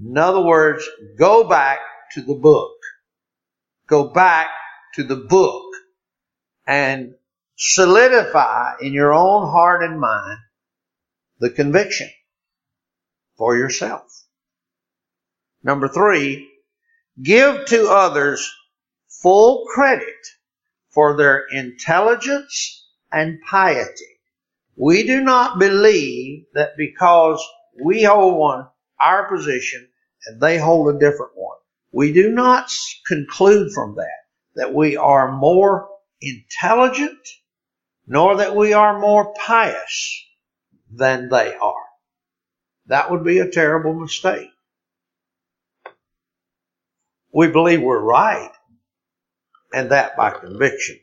In 0.00 0.16
other 0.18 0.42
words, 0.42 0.88
go 1.18 1.48
back 1.48 1.78
to 2.12 2.22
the 2.22 2.34
book. 2.34 2.72
Go 3.86 4.12
back 4.12 4.48
to 4.94 5.04
the 5.04 5.16
book 5.16 5.64
and 6.66 7.14
solidify 7.56 8.74
in 8.80 8.92
your 8.92 9.14
own 9.14 9.48
heart 9.48 9.82
and 9.82 10.00
mind 10.00 10.38
the 11.40 11.50
conviction 11.50 12.10
for 13.36 13.56
yourself. 13.56 14.02
Number 15.62 15.88
three, 15.88 16.48
give 17.22 17.66
to 17.66 17.88
others 17.90 18.52
full 19.22 19.64
credit 19.66 20.14
for 20.90 21.16
their 21.16 21.46
intelligence 21.50 22.86
and 23.10 23.38
piety. 23.48 24.17
We 24.78 25.04
do 25.04 25.20
not 25.20 25.58
believe 25.58 26.44
that 26.54 26.76
because 26.76 27.44
we 27.82 28.04
hold 28.04 28.36
one, 28.36 28.68
our 29.00 29.28
position, 29.28 29.88
and 30.26 30.40
they 30.40 30.58
hold 30.58 30.94
a 30.94 30.98
different 30.98 31.32
one, 31.34 31.58
we 31.90 32.12
do 32.12 32.30
not 32.30 32.70
conclude 33.06 33.72
from 33.72 33.96
that 33.96 34.06
that 34.54 34.74
we 34.74 34.96
are 34.96 35.36
more 35.36 35.88
intelligent, 36.20 37.18
nor 38.06 38.36
that 38.36 38.54
we 38.54 38.72
are 38.72 39.00
more 39.00 39.32
pious 39.34 40.24
than 40.92 41.28
they 41.28 41.54
are. 41.54 41.86
That 42.86 43.10
would 43.10 43.24
be 43.24 43.38
a 43.40 43.50
terrible 43.50 43.94
mistake. 43.94 44.50
We 47.32 47.48
believe 47.48 47.82
we're 47.82 48.00
right, 48.00 48.52
and 49.72 49.90
that 49.90 50.16
by 50.16 50.30
conviction 50.30 50.98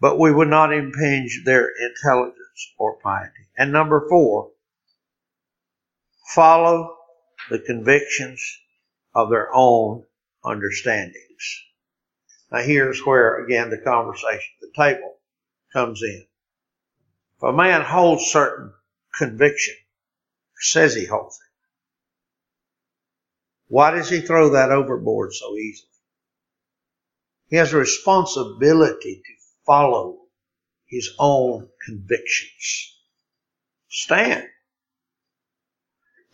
but 0.00 0.18
we 0.18 0.30
would 0.30 0.48
not 0.48 0.70
impinge 0.70 1.44
their 1.46 1.70
intelligence 1.80 2.43
or 2.78 2.98
piety. 2.98 3.48
And 3.56 3.72
number 3.72 4.06
four, 4.08 4.50
follow 6.34 6.96
the 7.50 7.58
convictions 7.58 8.42
of 9.14 9.30
their 9.30 9.48
own 9.54 10.04
understandings. 10.44 11.64
Now 12.50 12.60
here's 12.62 13.04
where 13.04 13.44
again 13.44 13.70
the 13.70 13.78
conversation, 13.78 14.54
the 14.60 14.70
table 14.76 15.16
comes 15.72 16.02
in. 16.02 16.26
If 17.36 17.42
a 17.42 17.52
man 17.52 17.82
holds 17.82 18.24
certain 18.24 18.72
conviction, 19.18 19.74
says 20.56 20.94
he 20.94 21.04
holds 21.04 21.36
it, 21.36 21.44
why 23.68 23.90
does 23.90 24.08
he 24.08 24.20
throw 24.20 24.50
that 24.50 24.70
overboard 24.70 25.32
so 25.32 25.56
easily? 25.56 25.88
He 27.48 27.56
has 27.56 27.72
a 27.72 27.78
responsibility 27.78 29.16
to 29.16 29.32
follow 29.66 30.23
his 30.94 31.10
own 31.18 31.68
convictions. 31.84 32.96
Stand. 33.88 34.44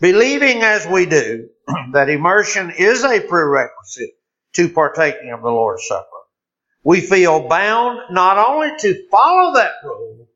Believing 0.01 0.63
as 0.63 0.87
we 0.87 1.07
do 1.07 1.49
that 1.93 2.09
immersion 2.09 2.71
is 2.71 3.05
a 3.05 3.21
prerequisite 3.21 4.11
to 4.55 4.69
partaking 4.69 5.33
of 5.33 5.43
the 5.43 5.49
Lord's 5.49 5.87
Supper, 5.87 6.07
we 6.83 7.01
feel 7.01 7.49
bound 7.49 8.01
not 8.11 8.39
only 8.39 8.71
to 8.81 9.09
follow 9.11 9.55
that 9.55 9.73
rule, 9.85 10.29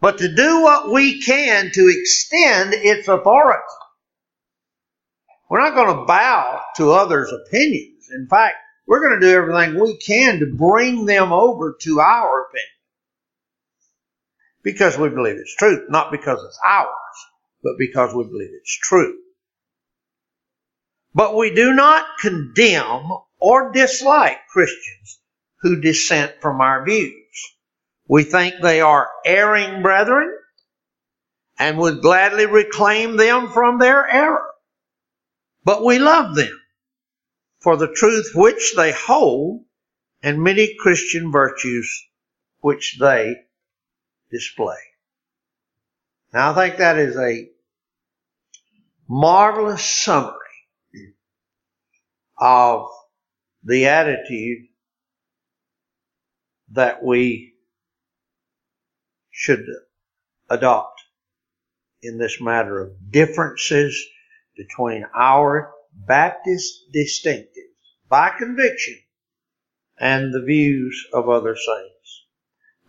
but 0.00 0.18
to 0.18 0.34
do 0.34 0.62
what 0.62 0.90
we 0.90 1.22
can 1.22 1.70
to 1.72 1.88
extend 1.88 2.74
its 2.74 3.08
authority. 3.08 3.62
We're 5.48 5.60
not 5.60 5.74
going 5.74 5.96
to 5.96 6.04
bow 6.06 6.62
to 6.76 6.92
others' 6.92 7.32
opinions. 7.46 8.08
In 8.10 8.26
fact, 8.26 8.56
we're 8.86 9.06
going 9.06 9.20
to 9.20 9.26
do 9.26 9.32
everything 9.32 9.78
we 9.78 9.96
can 9.98 10.40
to 10.40 10.46
bring 10.46 11.04
them 11.04 11.32
over 11.32 11.76
to 11.82 12.00
our 12.00 12.46
opinion. 12.46 12.71
Because 14.62 14.96
we 14.96 15.08
believe 15.08 15.36
it's 15.36 15.56
true, 15.56 15.86
not 15.88 16.12
because 16.12 16.42
it's 16.44 16.58
ours, 16.64 16.88
but 17.62 17.72
because 17.78 18.14
we 18.14 18.24
believe 18.24 18.50
it's 18.52 18.78
true. 18.78 19.18
But 21.14 21.36
we 21.36 21.54
do 21.54 21.74
not 21.74 22.06
condemn 22.20 23.10
or 23.38 23.72
dislike 23.72 24.38
Christians 24.52 25.20
who 25.60 25.80
dissent 25.80 26.40
from 26.40 26.60
our 26.60 26.84
views. 26.84 27.12
We 28.08 28.24
think 28.24 28.54
they 28.60 28.80
are 28.80 29.08
erring 29.24 29.82
brethren 29.82 30.32
and 31.58 31.78
would 31.78 32.02
gladly 32.02 32.46
reclaim 32.46 33.16
them 33.16 33.48
from 33.50 33.78
their 33.78 34.08
error. 34.08 34.46
But 35.64 35.84
we 35.84 35.98
love 35.98 36.34
them 36.34 36.60
for 37.60 37.76
the 37.76 37.92
truth 37.92 38.32
which 38.34 38.74
they 38.76 38.92
hold 38.92 39.64
and 40.22 40.42
many 40.42 40.74
Christian 40.78 41.30
virtues 41.30 41.90
which 42.60 42.96
they 42.98 43.36
display. 44.32 44.78
Now 46.32 46.50
I 46.50 46.54
think 46.54 46.78
that 46.78 46.98
is 46.98 47.16
a 47.16 47.48
marvelous 49.08 49.84
summary 49.84 50.36
of 52.38 52.86
the 53.62 53.86
attitude 53.86 54.66
that 56.72 57.04
we 57.04 57.54
should 59.30 59.64
adopt 60.48 61.00
in 62.02 62.18
this 62.18 62.40
matter 62.40 62.80
of 62.80 63.10
differences 63.10 64.02
between 64.56 65.04
our 65.14 65.72
Baptist 65.94 66.90
distinctives 66.94 67.76
by 68.08 68.30
conviction 68.38 68.98
and 69.98 70.32
the 70.32 70.42
views 70.42 71.06
of 71.12 71.28
other 71.28 71.54
saints. 71.54 71.91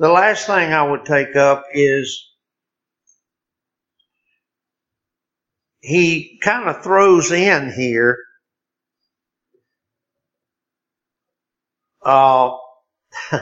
The 0.04 0.10
last 0.10 0.48
thing 0.48 0.74
I 0.74 0.84
would 0.84 1.06
take 1.06 1.38
up 1.38 1.64
is 1.72 2.30
he 5.80 6.42
kind 6.44 6.68
of 6.68 6.84
throws 6.84 7.32
in 7.32 7.72
here 7.72 8.18
uh, 12.02 12.52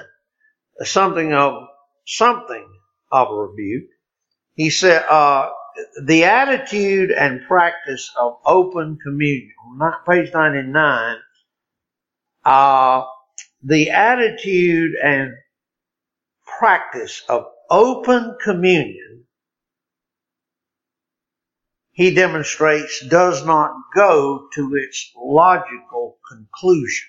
something 0.84 1.34
of 1.34 1.64
something 2.06 2.68
of 3.12 3.30
a 3.32 3.34
rebuke. 3.34 3.90
He 4.54 4.70
said, 4.70 5.04
uh, 5.10 5.50
the 6.04 6.26
attitude 6.26 7.10
and 7.10 7.42
practice 7.48 8.12
of 8.16 8.38
open 8.46 9.00
communion, 9.04 9.50
page 10.08 10.32
99, 10.32 11.18
uh, 12.46 13.04
the 13.64 13.90
attitude 13.90 14.92
and 15.04 15.34
practice 16.62 17.24
of 17.28 17.46
open 17.72 18.38
communion, 18.40 19.24
he 21.92 22.14
demonstrates 22.14 23.04
does 23.08 23.44
not 23.44 23.72
go 23.96 24.48
to 24.54 24.76
its 24.76 25.12
logical 25.18 26.20
conclusion. 26.30 27.08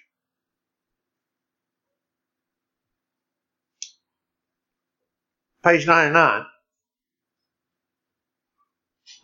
Page 5.62 5.87
99. 5.87 6.47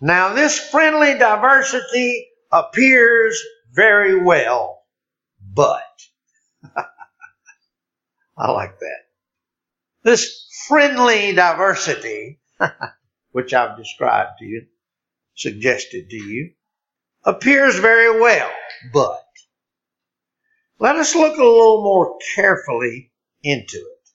Now 0.02 0.34
this 0.34 0.58
friendly 0.58 1.18
diversity 1.18 2.28
appears 2.52 3.42
very 3.72 4.22
well, 4.22 4.82
but 5.54 5.80
I 8.36 8.50
like 8.50 8.78
that. 8.78 9.07
This 10.08 10.48
friendly 10.66 11.34
diversity, 11.34 12.40
which 13.32 13.52
I've 13.52 13.76
described 13.76 14.38
to 14.38 14.46
you, 14.46 14.66
suggested 15.34 16.08
to 16.08 16.16
you, 16.16 16.54
appears 17.24 17.78
very 17.78 18.18
well, 18.18 18.50
but 18.90 19.26
let 20.78 20.96
us 20.96 21.14
look 21.14 21.36
a 21.36 21.44
little 21.44 21.82
more 21.82 22.16
carefully 22.34 23.12
into 23.42 23.76
it. 23.76 24.10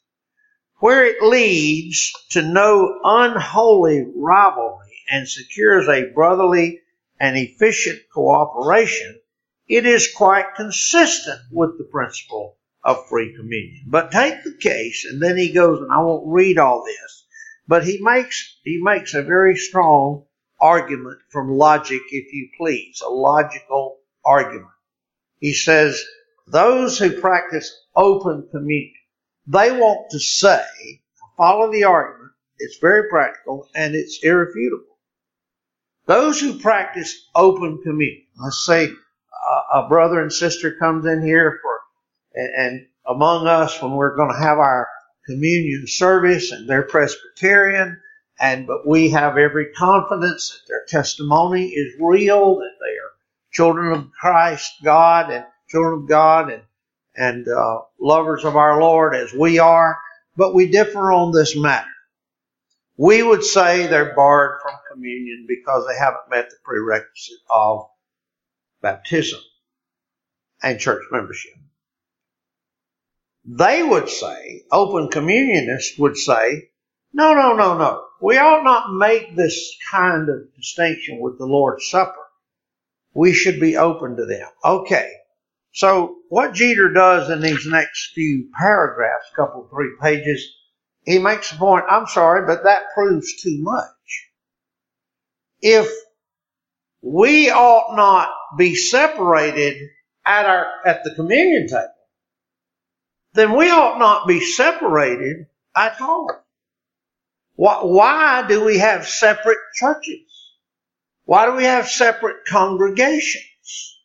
Where 0.80 1.06
it 1.06 1.22
leads 1.22 2.12
to 2.32 2.42
no 2.42 3.00
unholy 3.04 4.04
rivalry 4.16 4.98
and 5.12 5.30
secures 5.30 5.88
a 5.88 6.12
brotherly 6.12 6.82
and 7.20 7.38
efficient 7.38 8.00
cooperation, 8.12 9.22
it 9.68 9.86
is 9.86 10.12
quite 10.12 10.56
consistent 10.56 11.42
with 11.52 11.78
the 11.78 11.84
principle 11.84 12.58
of 12.84 13.08
free 13.08 13.36
communion. 13.36 13.84
But 13.88 14.12
take 14.12 14.44
the 14.44 14.58
case, 14.60 15.06
and 15.10 15.22
then 15.22 15.38
he 15.38 15.54
goes, 15.54 15.80
and 15.80 15.92
I 15.92 16.00
won't 16.00 16.28
read 16.28 16.58
all 16.58 16.84
this, 16.84 17.26
but 17.68 17.86
he 17.86 18.00
makes 18.02 18.58
he 18.64 18.82
makes 18.82 19.14
a 19.14 19.22
very 19.22 19.56
strong 19.56 20.26
argument 20.60 21.20
from 21.30 21.52
logic, 21.52 22.02
if 22.10 22.34
you 22.34 22.50
please, 22.58 23.02
a 23.06 23.10
logical 23.10 24.00
argument. 24.26 24.68
He 25.40 25.54
says, 25.54 26.02
those 26.48 26.98
who 26.98 27.20
practice 27.20 27.74
open 27.96 28.48
communion, 28.52 28.94
they 29.48 29.72
want 29.72 30.10
to 30.12 30.20
say, 30.20 30.64
follow 31.38 31.72
the 31.72 31.84
argument, 31.84 32.32
it's 32.58 32.78
very 32.78 33.10
practical 33.10 33.68
and 33.76 33.96
it's 33.96 34.20
irrefutable. 34.24 34.98
Those 36.06 36.40
who 36.40 36.60
practice 36.60 37.30
open 37.36 37.82
communion, 37.84 38.26
let's 38.38 38.66
say 38.66 38.90
a 39.74 39.88
brother 39.88 40.22
and 40.22 40.32
sister 40.32 40.76
comes 40.76 41.06
in 41.06 41.22
here 41.26 41.60
for, 41.62 41.73
and 42.36 42.88
among 43.08 43.48
us 43.48 43.82
when 43.82 43.94
we're 43.94 44.16
going 44.16 44.32
to 44.34 44.40
have 44.40 44.58
our 44.58 44.88
communion 45.26 45.86
service 45.88 46.52
and 46.52 46.68
they're 46.68 46.84
Presbyterian, 46.84 48.00
and 48.40 48.68
but 48.68 48.88
we 48.88 49.10
have 49.10 49.38
every 49.38 49.72
confidence 49.74 50.50
that 50.50 50.68
their 50.68 50.86
testimony 50.88 51.68
is 51.68 51.94
real, 52.00 52.56
that 52.56 52.76
they 52.82 52.92
are 52.98 53.12
children 53.52 53.94
of 53.94 54.12
Christ, 54.12 54.72
God, 54.84 55.32
and 55.32 55.46
children 55.70 56.04
of 56.04 56.08
God, 56.08 56.52
and 56.52 56.64
and 57.16 57.48
uh, 57.48 57.82
lovers 58.00 58.44
of 58.44 58.56
our 58.56 58.82
Lord 58.82 59.16
as 59.16 59.34
we 59.34 59.60
are. 59.60 60.00
But 60.36 60.56
we 60.56 60.72
differ 60.72 61.12
on 61.12 61.32
this 61.32 61.56
matter. 61.56 61.88
We 62.98 63.22
would 63.22 63.44
say 63.44 63.88
they're 63.88 64.16
barred 64.16 64.60
from 64.62 64.74
communion 64.92 65.46
because 65.48 65.86
they 65.88 65.98
haven't 65.98 66.30
met 66.30 66.50
the 66.50 66.56
prerequisite 66.64 67.38
of 67.50 67.88
baptism 68.82 69.40
and 70.62 70.80
church 70.80 71.04
membership. 71.12 71.54
They 73.46 73.84
would 73.84 74.10
say, 74.10 74.64
open 74.72 75.10
communionists 75.10 75.98
would 76.00 76.18
say, 76.18 76.70
no, 77.14 77.34
no, 77.34 77.56
no, 77.56 77.78
no. 77.78 78.06
We 78.22 78.38
ought 78.38 78.64
not 78.64 78.96
make 78.96 79.36
this 79.36 79.76
kind 79.92 80.30
of 80.30 80.56
distinction 80.56 81.20
with 81.20 81.38
the 81.38 81.46
Lord's 81.46 81.90
Supper. 81.90 82.16
We 83.14 83.34
should 83.34 83.60
be 83.60 83.78
open 83.78 84.16
to 84.16 84.26
them. 84.26 84.48
Okay. 84.64 85.12
So 85.74 86.18
what 86.30 86.54
Jeter 86.54 86.94
does 86.94 87.30
in 87.30 87.42
these 87.42 87.66
next 87.66 88.14
few 88.14 88.50
paragraphs, 88.58 89.30
couple, 89.36 89.68
three 89.70 89.92
pages, 90.02 90.48
he 91.06 91.20
makes 91.20 91.52
a 91.52 91.56
point, 91.56 91.86
I'm 91.90 92.08
sorry, 92.08 92.46
but 92.48 92.64
that 92.64 92.94
proves 92.96 93.42
too 93.42 93.58
much. 93.62 94.30
If 95.62 95.92
we 97.02 97.50
ought 97.50 97.96
not 97.96 98.30
be 98.58 98.76
separated 98.76 99.90
at 100.26 100.46
our, 100.46 100.68
at 100.86 101.04
the 101.04 101.14
communion 101.16 101.68
table, 101.68 101.93
then 103.34 103.56
we 103.58 103.70
ought 103.70 104.00
not 104.00 104.28
be 104.28 104.40
separated 104.40 105.48
at 105.76 106.00
all. 106.00 106.30
Why 107.56 108.46
do 108.48 108.64
we 108.64 108.78
have 108.78 109.08
separate 109.08 109.58
churches? 109.76 110.22
Why 111.26 111.46
do 111.46 111.54
we 111.54 111.64
have 111.64 111.88
separate 111.88 112.46
congregations? 112.48 114.00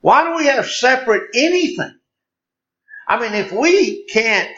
Why 0.00 0.24
do 0.24 0.36
we 0.36 0.46
have 0.46 0.66
separate 0.66 1.28
anything? 1.34 1.98
I 3.06 3.20
mean, 3.20 3.34
if 3.34 3.52
we 3.52 4.06
can't 4.06 4.50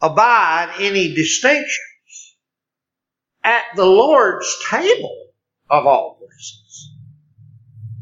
abide 0.00 0.74
any 0.78 1.14
distinctions 1.14 2.36
at 3.44 3.64
the 3.76 3.86
Lord's 3.86 4.54
table 4.68 5.26
of 5.70 5.86
all 5.86 6.18
places, 6.18 6.90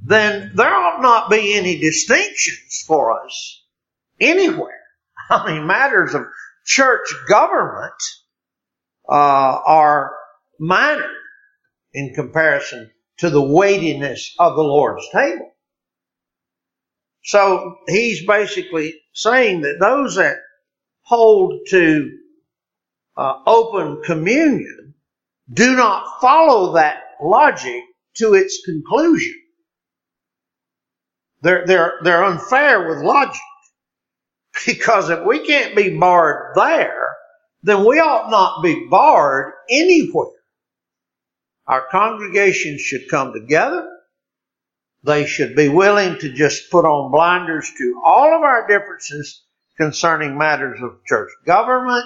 then 0.04 0.52
there 0.54 0.74
ought 0.74 1.02
not 1.02 1.30
be 1.30 1.54
any 1.54 1.78
distinctions 1.78 2.82
for 2.86 3.22
us 3.22 3.59
anywhere. 4.20 4.80
I 5.30 5.52
mean, 5.52 5.66
matters 5.66 6.14
of 6.14 6.22
church 6.64 7.08
government 7.28 7.92
uh, 9.08 9.12
are 9.66 10.12
minor 10.58 11.10
in 11.92 12.14
comparison 12.14 12.90
to 13.18 13.30
the 13.30 13.42
weightiness 13.42 14.34
of 14.38 14.56
the 14.56 14.62
Lord's 14.62 15.06
table. 15.12 15.50
So 17.22 17.76
he's 17.86 18.26
basically 18.26 18.94
saying 19.12 19.62
that 19.62 19.78
those 19.80 20.16
that 20.16 20.38
hold 21.02 21.54
to 21.68 22.10
uh, 23.16 23.34
open 23.46 24.02
communion 24.04 24.94
do 25.52 25.76
not 25.76 26.20
follow 26.20 26.74
that 26.74 27.02
logic 27.22 27.82
to 28.16 28.34
its 28.34 28.62
conclusion. 28.64 29.34
They're, 31.42 31.66
they're, 31.66 31.94
they're 32.02 32.24
unfair 32.24 32.88
with 32.88 32.98
logic. 33.04 33.40
Because 34.66 35.10
if 35.10 35.24
we 35.24 35.46
can't 35.46 35.76
be 35.76 35.96
barred 35.96 36.54
there, 36.54 37.16
then 37.62 37.84
we 37.84 37.98
ought 38.00 38.30
not 38.30 38.62
be 38.62 38.86
barred 38.88 39.52
anywhere. 39.68 40.32
Our 41.66 41.86
congregations 41.90 42.80
should 42.80 43.08
come 43.08 43.32
together. 43.32 43.88
They 45.02 45.26
should 45.26 45.54
be 45.54 45.68
willing 45.68 46.18
to 46.18 46.32
just 46.32 46.70
put 46.70 46.84
on 46.84 47.10
blinders 47.10 47.70
to 47.78 48.02
all 48.04 48.36
of 48.36 48.42
our 48.42 48.66
differences 48.66 49.44
concerning 49.76 50.36
matters 50.36 50.80
of 50.82 51.04
church 51.06 51.30
government, 51.46 52.04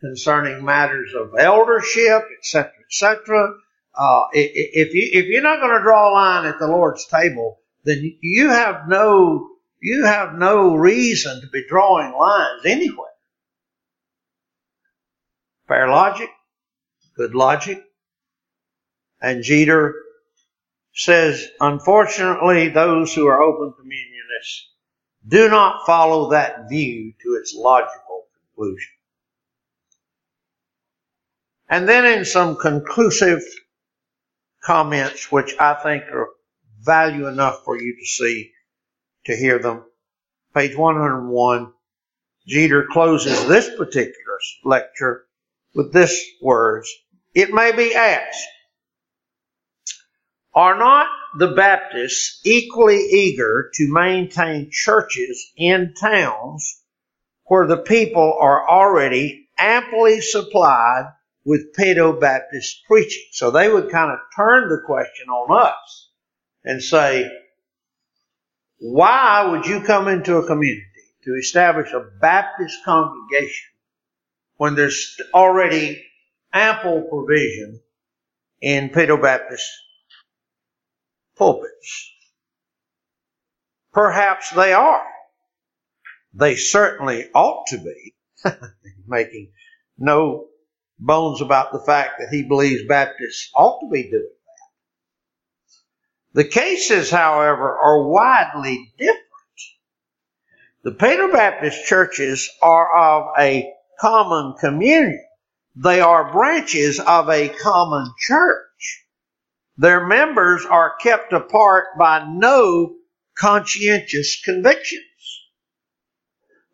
concerning 0.00 0.64
matters 0.64 1.12
of 1.14 1.34
eldership, 1.38 2.22
etc., 2.38 2.70
etc. 2.88 3.54
Uh, 3.98 4.24
if 4.32 4.94
you 4.94 5.08
if 5.12 5.26
you're 5.26 5.42
not 5.42 5.60
going 5.60 5.76
to 5.76 5.82
draw 5.82 6.10
a 6.10 6.12
line 6.12 6.46
at 6.46 6.58
the 6.58 6.68
Lord's 6.68 7.06
table, 7.06 7.58
then 7.84 8.16
you 8.20 8.50
have 8.50 8.86
no 8.86 9.55
you 9.80 10.04
have 10.04 10.34
no 10.34 10.74
reason 10.74 11.40
to 11.40 11.46
be 11.48 11.64
drawing 11.68 12.12
lines 12.12 12.64
anywhere. 12.64 13.06
Fair 15.68 15.88
logic, 15.88 16.30
good 17.16 17.34
logic. 17.34 17.82
And 19.20 19.42
Jeter 19.42 19.94
says, 20.92 21.48
unfortunately, 21.60 22.68
those 22.68 23.14
who 23.14 23.26
are 23.26 23.42
open 23.42 23.74
communionists 23.76 24.70
do 25.26 25.48
not 25.48 25.84
follow 25.86 26.30
that 26.30 26.68
view 26.68 27.12
to 27.22 27.38
its 27.40 27.54
logical 27.54 28.26
conclusion. 28.54 28.92
And 31.68 31.88
then 31.88 32.06
in 32.06 32.24
some 32.24 32.56
conclusive 32.56 33.42
comments, 34.62 35.32
which 35.32 35.54
I 35.58 35.74
think 35.74 36.04
are 36.04 36.28
value 36.80 37.26
enough 37.26 37.64
for 37.64 37.76
you 37.76 37.96
to 37.98 38.06
see, 38.06 38.52
to 39.26 39.36
hear 39.36 39.58
them. 39.58 39.84
Page 40.54 40.76
101, 40.76 41.72
Jeter 42.46 42.86
closes 42.90 43.46
this 43.46 43.68
particular 43.76 44.38
lecture 44.64 45.26
with 45.74 45.92
this 45.92 46.24
words. 46.40 46.90
It 47.34 47.52
may 47.52 47.72
be 47.72 47.94
asked, 47.94 48.46
Are 50.54 50.78
not 50.78 51.08
the 51.38 51.48
Baptists 51.48 52.40
equally 52.44 52.98
eager 52.98 53.70
to 53.74 53.92
maintain 53.92 54.70
churches 54.70 55.52
in 55.56 55.92
towns 56.00 56.82
where 57.44 57.66
the 57.66 57.76
people 57.76 58.38
are 58.40 58.68
already 58.68 59.48
amply 59.58 60.20
supplied 60.20 61.12
with 61.44 61.74
Paedo 61.76 62.18
Baptist 62.18 62.82
preaching? 62.86 63.24
So 63.32 63.50
they 63.50 63.68
would 63.68 63.90
kind 63.90 64.12
of 64.12 64.18
turn 64.34 64.68
the 64.68 64.80
question 64.86 65.28
on 65.28 65.66
us 65.66 66.10
and 66.64 66.82
say, 66.82 67.30
why 68.78 69.48
would 69.50 69.66
you 69.66 69.82
come 69.82 70.08
into 70.08 70.36
a 70.36 70.46
community 70.46 70.84
to 71.24 71.34
establish 71.34 71.92
a 71.92 72.08
Baptist 72.20 72.84
congregation 72.84 73.70
when 74.56 74.74
there's 74.74 75.16
already 75.32 76.04
ample 76.52 77.02
provision 77.02 77.80
in 78.60 78.90
Paedo 78.90 79.20
Baptist 79.20 79.66
pulpits? 81.36 82.12
Perhaps 83.92 84.50
they 84.50 84.74
are. 84.74 85.06
They 86.34 86.56
certainly 86.56 87.30
ought 87.34 87.66
to 87.68 87.78
be, 87.78 88.14
making 89.06 89.52
no 89.96 90.48
bones 90.98 91.40
about 91.40 91.72
the 91.72 91.80
fact 91.80 92.18
that 92.18 92.28
he 92.30 92.42
believes 92.42 92.86
Baptists 92.86 93.50
ought 93.54 93.80
to 93.80 93.88
be 93.90 94.10
doing 94.10 94.28
the 96.36 96.44
cases, 96.44 97.10
however, 97.10 97.78
are 97.78 98.06
widely 98.06 98.92
different. 98.98 99.24
The 100.84 100.90
Paedo 100.90 101.32
Baptist 101.32 101.86
churches 101.86 102.50
are 102.60 102.94
of 102.94 103.32
a 103.38 103.72
common 103.98 104.54
communion. 104.60 105.24
They 105.76 106.02
are 106.02 106.30
branches 106.30 107.00
of 107.00 107.30
a 107.30 107.48
common 107.48 108.12
church. 108.18 109.06
Their 109.78 110.06
members 110.06 110.66
are 110.66 110.96
kept 110.96 111.32
apart 111.32 111.86
by 111.98 112.26
no 112.28 112.96
conscientious 113.38 114.38
convictions. 114.44 115.04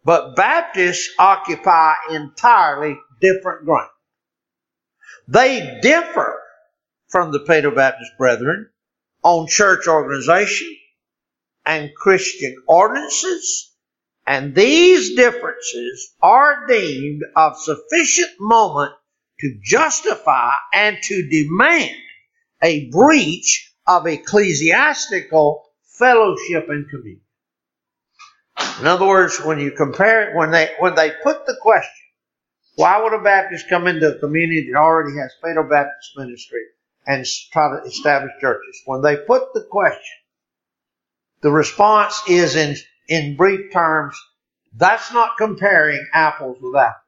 But 0.05 0.35
Baptists 0.35 1.09
occupy 1.20 1.94
entirely 2.11 2.98
different 3.20 3.64
ground. 3.64 3.90
They 5.29 5.79
differ 5.81 6.42
from 7.11 7.31
the 7.31 7.38
Paedo 7.38 7.72
Baptist 7.72 8.11
brethren 8.18 8.68
on 9.22 9.46
church 9.46 9.87
organization 9.87 10.74
and 11.64 11.94
Christian 11.94 12.56
ordinances, 12.66 13.72
and 14.26 14.54
these 14.54 15.14
differences 15.16 16.14
are 16.22 16.66
deemed 16.66 17.22
of 17.37 17.56
sufficient 17.58 18.30
moment 18.40 18.92
to 19.40 19.58
justify 19.62 20.52
and 20.74 20.96
to 21.02 21.28
demand 21.28 21.96
a 22.62 22.88
breach 22.90 23.72
of 23.87 24.06
ecclesiastical 24.06 25.64
fellowship 25.98 26.68
and 26.68 26.88
communion. 26.88 27.20
In 28.80 28.87
other 28.87 29.06
words, 29.06 29.40
when 29.40 29.58
you 29.58 29.72
compare 29.72 30.30
it, 30.30 30.37
when 30.37 30.50
they 30.50 30.70
when 30.78 30.94
they 30.94 31.11
put 31.22 31.46
the 31.46 31.56
question, 31.61 31.90
why 32.76 33.02
would 33.02 33.12
a 33.12 33.22
Baptist 33.22 33.68
come 33.68 33.87
into 33.87 34.14
a 34.14 34.18
community 34.18 34.70
that 34.70 34.78
already 34.78 35.16
has 35.18 35.32
Paedo 35.42 35.68
Baptist 35.68 36.12
ministry 36.16 36.61
and 37.06 37.26
try 37.52 37.70
to 37.70 37.86
establish 37.86 38.32
churches. 38.40 38.80
When 38.86 39.02
they 39.02 39.16
put 39.16 39.52
the 39.54 39.66
question, 39.70 40.18
the 41.42 41.50
response 41.50 42.22
is 42.28 42.56
in, 42.56 42.76
in 43.08 43.36
brief 43.36 43.72
terms, 43.72 44.16
that's 44.74 45.12
not 45.12 45.36
comparing 45.36 46.04
apples 46.14 46.58
with 46.60 46.76
apples. 46.76 46.98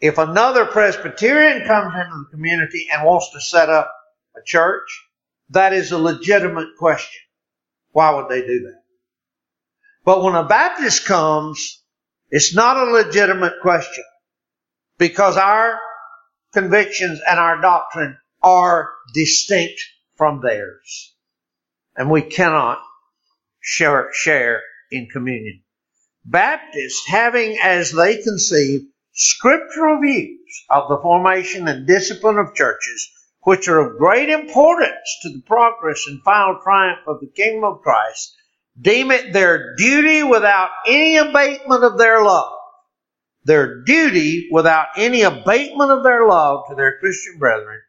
If 0.00 0.18
another 0.18 0.64
Presbyterian 0.64 1.64
comes 1.66 1.94
into 1.94 2.24
the 2.24 2.30
community 2.32 2.88
and 2.92 3.04
wants 3.04 3.30
to 3.32 3.40
set 3.40 3.68
up 3.68 3.92
a 4.36 4.40
church, 4.44 4.88
that 5.50 5.72
is 5.72 5.92
a 5.92 5.98
legitimate 5.98 6.76
question. 6.78 7.20
Why 7.92 8.14
would 8.14 8.28
they 8.28 8.40
do 8.40 8.60
that? 8.60 8.82
But 10.04 10.22
when 10.22 10.34
a 10.34 10.44
Baptist 10.44 11.04
comes, 11.04 11.82
it's 12.30 12.54
not 12.54 12.76
a 12.76 12.90
legitimate 12.90 13.60
question 13.60 14.02
because 14.98 15.36
our 15.36 15.78
convictions 16.52 17.20
and 17.26 17.38
our 17.38 17.60
doctrine 17.60 18.16
are 18.42 18.90
distinct 19.14 19.80
from 20.16 20.40
theirs. 20.40 21.14
And 21.96 22.10
we 22.10 22.22
cannot 22.22 22.78
share, 23.60 24.10
share 24.12 24.62
in 24.90 25.08
communion. 25.12 25.62
Baptists, 26.24 27.06
having 27.08 27.58
as 27.62 27.92
they 27.92 28.22
conceive 28.22 28.82
scriptural 29.12 30.00
views 30.00 30.64
of 30.70 30.88
the 30.88 30.98
formation 30.98 31.68
and 31.68 31.86
discipline 31.86 32.38
of 32.38 32.54
churches, 32.54 33.10
which 33.42 33.68
are 33.68 33.80
of 33.80 33.98
great 33.98 34.28
importance 34.28 35.18
to 35.22 35.30
the 35.30 35.42
progress 35.46 36.04
and 36.06 36.22
final 36.22 36.60
triumph 36.62 37.00
of 37.06 37.20
the 37.20 37.26
kingdom 37.26 37.64
of 37.64 37.82
Christ, 37.82 38.34
deem 38.80 39.10
it 39.10 39.32
their 39.32 39.74
duty 39.76 40.22
without 40.22 40.70
any 40.86 41.16
abatement 41.16 41.84
of 41.84 41.98
their 41.98 42.22
love 42.22 42.52
their 43.44 43.82
duty 43.82 44.48
without 44.50 44.88
any 44.96 45.22
abatement 45.22 45.90
of 45.90 46.02
their 46.02 46.26
love 46.26 46.64
to 46.68 46.74
their 46.74 46.98
Christian 46.98 47.38
brethren 47.38 47.80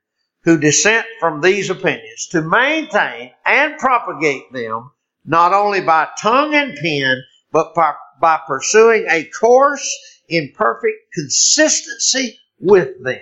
who 0.43 0.57
dissent 0.57 1.05
from 1.19 1.41
these 1.41 1.69
opinions 1.69 2.27
to 2.31 2.41
maintain 2.41 3.31
and 3.45 3.77
propagate 3.77 4.51
them 4.51 4.91
not 5.25 5.53
only 5.53 5.81
by 5.81 6.07
tongue 6.19 6.53
and 6.53 6.75
pen, 6.77 7.23
but 7.51 7.73
by, 7.73 7.93
by 8.19 8.39
pursuing 8.45 9.05
a 9.09 9.23
course 9.25 10.21
in 10.27 10.51
perfect 10.55 10.97
consistency 11.13 12.39
with 12.59 13.01
them. 13.03 13.21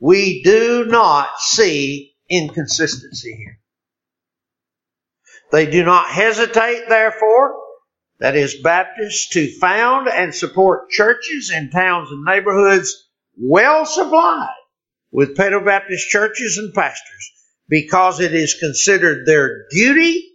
We 0.00 0.42
do 0.42 0.86
not 0.86 1.38
see 1.38 2.14
inconsistency 2.28 3.34
here. 3.34 3.58
They 5.52 5.70
do 5.70 5.84
not 5.84 6.08
hesitate, 6.08 6.88
therefore, 6.88 7.56
that 8.18 8.36
is 8.36 8.54
Baptists, 8.62 9.30
to 9.30 9.50
found 9.58 10.08
and 10.08 10.34
support 10.34 10.90
churches 10.90 11.50
in 11.54 11.70
towns 11.70 12.10
and 12.10 12.24
neighborhoods 12.24 13.08
well 13.36 13.84
supplied 13.84 14.48
with 15.10 15.36
Paedo 15.36 15.64
Baptist 15.64 16.08
churches 16.08 16.58
and 16.58 16.72
pastors 16.72 17.32
because 17.68 18.20
it 18.20 18.34
is 18.34 18.54
considered 18.54 19.26
their 19.26 19.66
duty, 19.70 20.32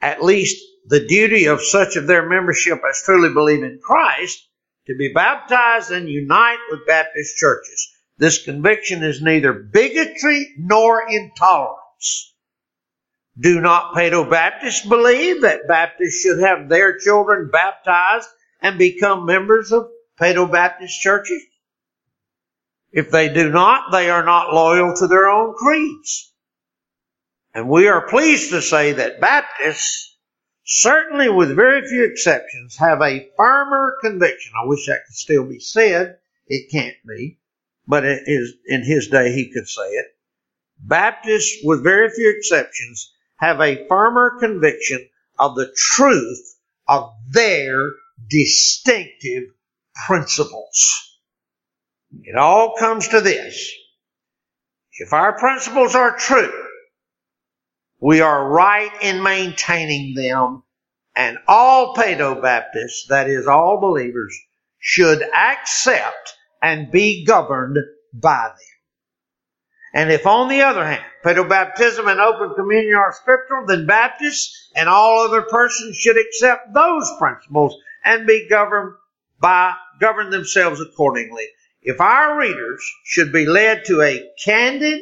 at 0.00 0.22
least 0.22 0.64
the 0.86 1.06
duty 1.06 1.46
of 1.46 1.62
such 1.62 1.96
of 1.96 2.06
their 2.06 2.28
membership 2.28 2.80
as 2.88 3.02
truly 3.04 3.32
believe 3.32 3.62
in 3.62 3.78
Christ, 3.82 4.46
to 4.86 4.96
be 4.96 5.12
baptized 5.12 5.90
and 5.90 6.08
unite 6.08 6.58
with 6.70 6.86
Baptist 6.86 7.36
churches. 7.36 7.92
This 8.16 8.42
conviction 8.42 9.04
is 9.04 9.20
neither 9.20 9.52
bigotry 9.52 10.54
nor 10.58 11.08
intolerance. 11.08 12.27
Do 13.40 13.60
not 13.60 13.94
Paedo 13.94 14.28
Baptists 14.28 14.84
believe 14.84 15.42
that 15.42 15.68
Baptists 15.68 16.22
should 16.22 16.40
have 16.40 16.68
their 16.68 16.98
children 16.98 17.50
baptized 17.52 18.28
and 18.60 18.78
become 18.78 19.26
members 19.26 19.70
of 19.70 19.88
Paedo 20.20 20.50
Baptist 20.50 21.00
churches? 21.00 21.40
If 22.90 23.10
they 23.10 23.32
do 23.32 23.50
not, 23.50 23.92
they 23.92 24.10
are 24.10 24.24
not 24.24 24.52
loyal 24.52 24.96
to 24.96 25.06
their 25.06 25.28
own 25.28 25.54
creeds. 25.54 26.32
And 27.54 27.68
we 27.68 27.86
are 27.86 28.08
pleased 28.08 28.50
to 28.50 28.60
say 28.60 28.92
that 28.94 29.20
Baptists, 29.20 30.16
certainly 30.64 31.28
with 31.28 31.54
very 31.54 31.86
few 31.86 32.04
exceptions, 32.04 32.76
have 32.76 33.00
a 33.02 33.28
firmer 33.36 33.98
conviction. 34.00 34.52
I 34.60 34.66
wish 34.66 34.86
that 34.86 35.04
could 35.06 35.14
still 35.14 35.44
be 35.44 35.60
said. 35.60 36.18
It 36.48 36.72
can't 36.72 36.96
be. 37.06 37.38
But 37.86 38.04
it 38.04 38.24
is, 38.26 38.54
in 38.66 38.82
his 38.82 39.08
day, 39.08 39.32
he 39.32 39.52
could 39.52 39.68
say 39.68 39.88
it. 39.88 40.06
Baptists, 40.80 41.58
with 41.62 41.84
very 41.84 42.10
few 42.10 42.34
exceptions, 42.36 43.14
have 43.38 43.60
a 43.60 43.86
firmer 43.88 44.38
conviction 44.38 45.08
of 45.38 45.54
the 45.54 45.72
truth 45.76 46.56
of 46.86 47.12
their 47.30 47.90
distinctive 48.28 49.44
principles. 50.06 51.18
It 52.22 52.36
all 52.36 52.74
comes 52.78 53.08
to 53.08 53.20
this. 53.20 53.72
If 54.92 55.12
our 55.12 55.38
principles 55.38 55.94
are 55.94 56.16
true, 56.16 56.52
we 58.00 58.20
are 58.20 58.48
right 58.48 58.90
in 59.02 59.22
maintaining 59.22 60.14
them, 60.14 60.62
and 61.14 61.38
all 61.46 61.94
Paedo 61.94 62.40
Baptists, 62.40 63.06
that 63.08 63.28
is, 63.28 63.46
all 63.46 63.80
believers, 63.80 64.36
should 64.78 65.22
accept 65.22 66.34
and 66.62 66.90
be 66.90 67.24
governed 67.24 67.76
by 68.12 68.48
them. 68.48 68.77
And 69.94 70.10
if 70.10 70.26
on 70.26 70.48
the 70.48 70.62
other 70.62 70.84
hand, 70.84 71.02
baptism 71.24 72.08
and 72.08 72.20
open 72.20 72.54
communion 72.54 72.94
are 72.94 73.12
scriptural, 73.12 73.66
then 73.66 73.86
Baptists 73.86 74.70
and 74.74 74.88
all 74.88 75.24
other 75.24 75.42
persons 75.42 75.96
should 75.96 76.18
accept 76.18 76.74
those 76.74 77.10
principles 77.18 77.74
and 78.04 78.26
be 78.26 78.48
governed 78.48 78.94
by, 79.40 79.74
govern 80.00 80.30
themselves 80.30 80.80
accordingly. 80.80 81.46
If 81.80 82.00
our 82.00 82.38
readers 82.38 82.84
should 83.04 83.32
be 83.32 83.46
led 83.46 83.84
to 83.86 84.02
a 84.02 84.28
candid, 84.44 85.00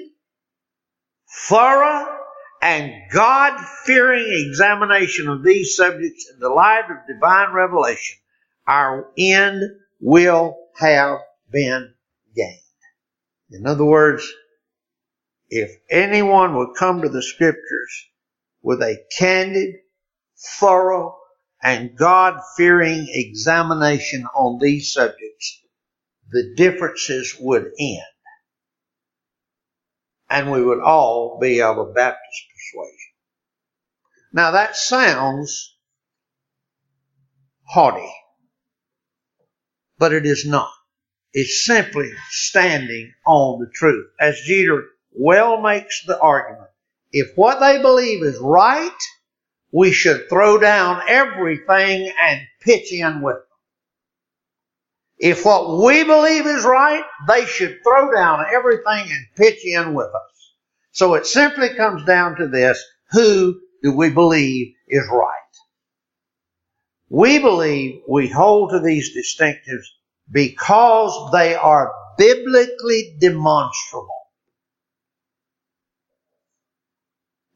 thorough, 1.49 2.07
and 2.63 2.93
God-fearing 3.13 4.47
examination 4.49 5.29
of 5.29 5.43
these 5.43 5.77
subjects 5.77 6.31
in 6.33 6.39
the 6.41 6.49
light 6.49 6.85
of 6.91 7.07
divine 7.07 7.53
revelation, 7.53 8.17
our 8.67 9.11
end 9.19 9.63
will 10.01 10.57
have 10.79 11.19
been 11.51 11.93
gained. 12.35 12.61
In 13.51 13.67
other 13.67 13.85
words, 13.85 14.33
if 15.49 15.71
anyone 15.91 16.57
would 16.57 16.77
come 16.77 17.03
to 17.03 17.09
the 17.09 17.23
scriptures 17.23 18.09
with 18.63 18.83
a 18.83 18.97
candid, 19.19 19.77
thorough, 20.59 21.17
and 21.63 21.97
God 21.97 22.41
fearing 22.57 23.07
examination 23.09 24.27
on 24.35 24.59
these 24.61 24.93
subjects, 24.93 25.63
the 26.31 26.55
differences 26.57 27.37
would 27.41 27.71
end. 27.79 28.03
And 30.29 30.51
we 30.51 30.63
would 30.63 30.81
all 30.81 31.39
be 31.41 31.63
of 31.63 31.79
a 31.79 31.93
Baptist 31.93 32.43
persuasion. 32.53 33.13
Now 34.33 34.51
that 34.51 34.77
sounds 34.77 35.77
haughty, 37.65 38.13
but 39.99 40.13
it 40.13 40.27
is 40.27 40.45
not. 40.45 40.71
It's 41.33 41.65
simply 41.65 42.11
standing 42.31 43.13
on 43.27 43.61
the 43.61 43.71
truth. 43.73 44.07
As 44.21 44.41
Jeter 44.41 44.85
well 45.17 45.61
makes 45.61 46.05
the 46.07 46.19
argument, 46.19 46.71
if 47.13 47.37
what 47.37 47.61
they 47.61 47.81
believe 47.81 48.23
is 48.23 48.39
right, 48.39 48.91
we 49.73 49.93
should 49.93 50.29
throw 50.29 50.59
down 50.59 51.03
everything 51.09 52.13
and 52.21 52.41
pitch 52.61 52.93
in 52.93 53.23
with 53.23 53.37
them. 53.37 53.43
If 55.19 55.45
what 55.45 55.83
we 55.83 56.05
believe 56.05 56.47
is 56.47 56.65
right, 56.65 57.05
they 57.27 57.47
should 57.47 57.79
throw 57.83 58.13
down 58.13 58.45
everything 58.53 59.11
and 59.11 59.27
pitch 59.35 59.65
in 59.65 59.95
with 59.95 60.09
us. 60.09 60.53
So 60.93 61.15
it 61.15 61.27
simply 61.27 61.75
comes 61.75 62.05
down 62.05 62.37
to 62.37 62.49
this, 62.49 62.83
who 63.13 63.61
do 63.83 63.93
we 63.93 64.11
believe 64.11 64.75
is 64.89 65.09
right? 65.11 65.33
We 67.09 67.39
believe 67.39 68.03
we 68.09 68.29
hold 68.29 68.71
to 68.71 68.81
these 68.81 69.17
distinctives 69.17 69.87
because 70.31 71.31
they 71.33 71.55
are 71.55 71.93
biblically 72.19 73.17
demonstrable. 73.21 74.26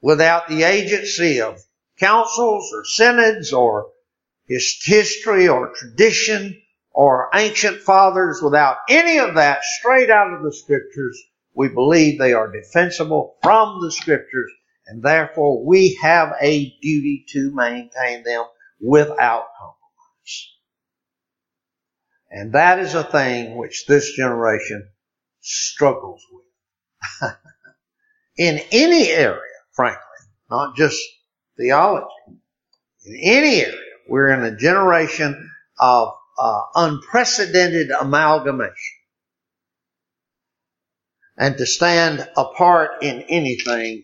Without 0.03 0.49
the 0.49 0.63
agency 0.63 1.41
of 1.41 1.61
councils 1.99 2.73
or 2.73 2.85
synods 2.85 3.53
or 3.53 3.91
history 4.47 5.49
or 5.49 5.73
tradition 5.75 6.61
or 6.93 7.29
ancient 7.35 7.83
fathers, 7.83 8.41
without 8.43 8.79
any 8.89 9.19
of 9.19 9.35
that 9.35 9.63
straight 9.63 10.11
out 10.11 10.33
of 10.33 10.43
the 10.43 10.53
scriptures, 10.53 11.21
we 11.55 11.69
believe 11.69 12.19
they 12.19 12.33
are 12.33 12.51
defensible 12.51 13.37
from 13.43 13.81
the 13.83 13.93
scriptures 13.93 14.51
and 14.91 15.03
therefore 15.05 15.65
we 15.65 15.97
have 16.03 16.33
a 16.41 16.71
duty 16.83 17.25
to 17.29 17.53
maintain 17.55 18.25
them 18.25 18.45
without 18.81 19.47
compromise. 19.57 20.49
And 22.29 22.53
that 22.55 22.81
is 22.81 22.95
a 22.95 23.05
thing 23.05 23.57
which 23.57 23.87
this 23.87 24.17
generation 24.17 24.89
struggles 25.41 26.25
with. 26.33 27.31
in 28.37 28.61
any 28.73 29.11
area, 29.11 29.50
frankly, 29.73 30.01
not 30.51 30.77
just 30.77 31.01
theology. 31.57 32.07
In 33.05 33.17
any 33.23 33.61
area, 33.63 33.75
we're 34.09 34.31
in 34.31 34.43
a 34.43 34.57
generation 34.57 35.51
of 35.79 36.13
uh, 36.39 36.61
unprecedented 36.75 37.91
amalgamation. 37.91 38.75
And 41.37 41.57
to 41.57 41.67
stand 41.67 42.29
apart 42.37 43.03
in 43.03 43.23
anything 43.29 44.03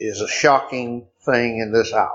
is 0.00 0.20
a 0.20 0.28
shocking 0.28 1.08
thing 1.24 1.58
in 1.58 1.72
this 1.72 1.92
hour. 1.92 2.10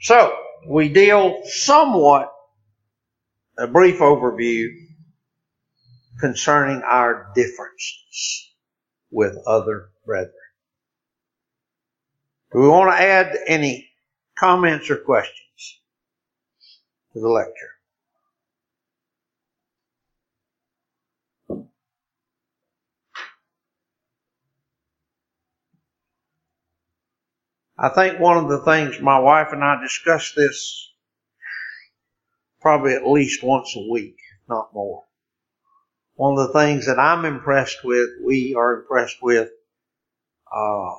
So, 0.00 0.34
we 0.66 0.88
deal 0.88 1.42
somewhat, 1.44 2.32
a 3.58 3.66
brief 3.66 3.98
overview 3.98 4.68
concerning 6.22 6.80
our 6.84 7.32
differences 7.34 8.54
with 9.10 9.36
other 9.44 9.90
brethren. 10.06 10.32
Do 12.52 12.60
we 12.60 12.68
want 12.68 12.96
to 12.96 13.02
add 13.02 13.36
any 13.48 13.90
comments 14.38 14.88
or 14.88 14.98
questions 14.98 15.80
to 17.12 17.20
the 17.20 17.28
lecture? 17.28 17.50
I 27.76 27.88
think 27.88 28.20
one 28.20 28.36
of 28.36 28.48
the 28.48 28.60
things 28.60 29.00
my 29.00 29.18
wife 29.18 29.48
and 29.50 29.64
I 29.64 29.82
discuss 29.82 30.32
this 30.36 30.92
probably 32.60 32.94
at 32.94 33.08
least 33.08 33.42
once 33.42 33.74
a 33.74 33.90
week, 33.90 34.18
not 34.48 34.72
more. 34.72 35.02
One 36.14 36.38
of 36.38 36.46
the 36.46 36.52
things 36.52 36.86
that 36.86 36.98
I'm 36.98 37.24
impressed 37.24 37.84
with, 37.84 38.08
we 38.24 38.54
are 38.54 38.80
impressed 38.80 39.22
with, 39.22 39.50
uh, 40.54 40.94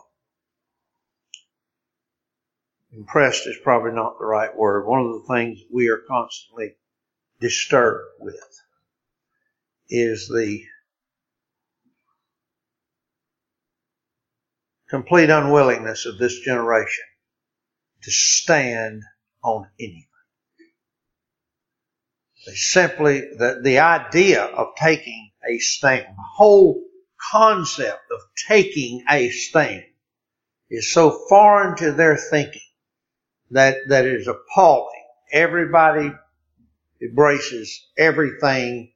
impressed 2.92 3.48
is 3.48 3.58
probably 3.64 3.92
not 3.92 4.18
the 4.18 4.26
right 4.26 4.56
word. 4.56 4.88
One 4.88 5.02
of 5.02 5.14
the 5.14 5.34
things 5.34 5.60
we 5.72 5.90
are 5.90 6.02
constantly 6.08 6.76
disturbed 7.40 8.06
with 8.20 8.62
is 9.90 10.28
the 10.28 10.64
complete 14.90 15.30
unwillingness 15.30 16.06
of 16.06 16.18
this 16.18 16.40
generation 16.40 17.06
to 18.04 18.12
stand 18.12 19.04
on 19.44 19.68
anything. 19.80 20.08
Simply, 22.46 23.22
the, 23.22 23.62
the 23.64 23.80
idea 23.80 24.44
of 24.44 24.76
taking 24.76 25.32
a 25.50 25.60
stand, 25.60 26.06
the 26.06 26.24
whole 26.36 26.84
concept 27.32 28.02
of 28.12 28.20
taking 28.48 29.04
a 29.10 29.30
stand 29.30 29.86
is 30.70 30.92
so 30.92 31.26
foreign 31.30 31.78
to 31.78 31.92
their 31.92 32.18
thinking 32.18 32.62
that, 33.52 33.78
that 33.88 34.06
is 34.06 34.28
appalling. 34.28 35.04
Everybody 35.32 36.12
embraces 37.02 37.88
everything 37.98 38.94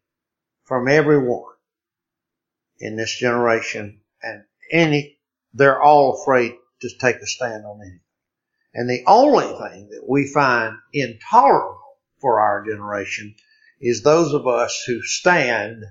from 0.65 0.87
everyone 0.87 1.53
in 2.79 2.95
this 2.95 3.17
generation 3.17 4.01
and 4.21 4.43
any 4.71 5.17
they're 5.53 5.81
all 5.81 6.21
afraid 6.21 6.53
to 6.81 6.89
take 6.99 7.15
a 7.17 7.25
stand 7.25 7.65
on 7.65 7.81
anything. 7.81 7.99
And 8.73 8.89
the 8.89 9.03
only 9.07 9.45
thing 9.45 9.89
that 9.89 10.03
we 10.07 10.27
find 10.27 10.77
intolerable 10.93 11.76
for 12.19 12.39
our 12.39 12.65
generation 12.65 13.35
is 13.79 14.01
those 14.01 14.33
of 14.33 14.47
us 14.47 14.83
who 14.87 15.01
stand, 15.01 15.83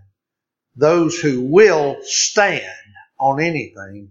those 0.75 1.19
who 1.21 1.43
will 1.43 1.99
stand 2.03 2.73
on 3.19 3.41
anything 3.41 4.11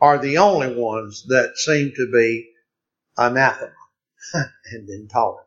are 0.00 0.18
the 0.18 0.38
only 0.38 0.74
ones 0.74 1.24
that 1.28 1.56
seem 1.56 1.92
to 1.96 2.10
be 2.12 2.50
anathema 3.16 3.72
and 4.72 4.88
intolerable. 4.88 5.46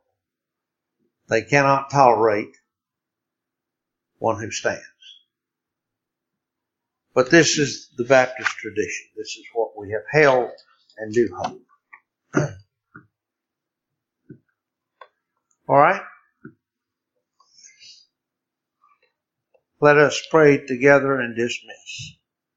They 1.30 1.44
cannot 1.44 1.90
tolerate 1.90 2.56
one 4.20 4.40
who 4.40 4.52
stands. 4.52 4.84
But 7.14 7.30
this 7.30 7.58
is 7.58 7.90
the 7.96 8.06
Baptist 8.06 8.50
tradition. 8.52 9.08
This 9.16 9.36
is 9.38 9.46
what 9.54 9.78
we 9.78 9.92
have 9.92 10.04
held 10.10 10.52
and 10.98 11.14
do 11.14 11.30
hold. 11.36 11.62
All 15.68 15.78
right? 15.78 16.02
Let 19.82 19.98
us 19.98 20.22
pray 20.32 20.66
together 20.66 21.20
and 21.20 21.36
dismiss. 21.36 22.16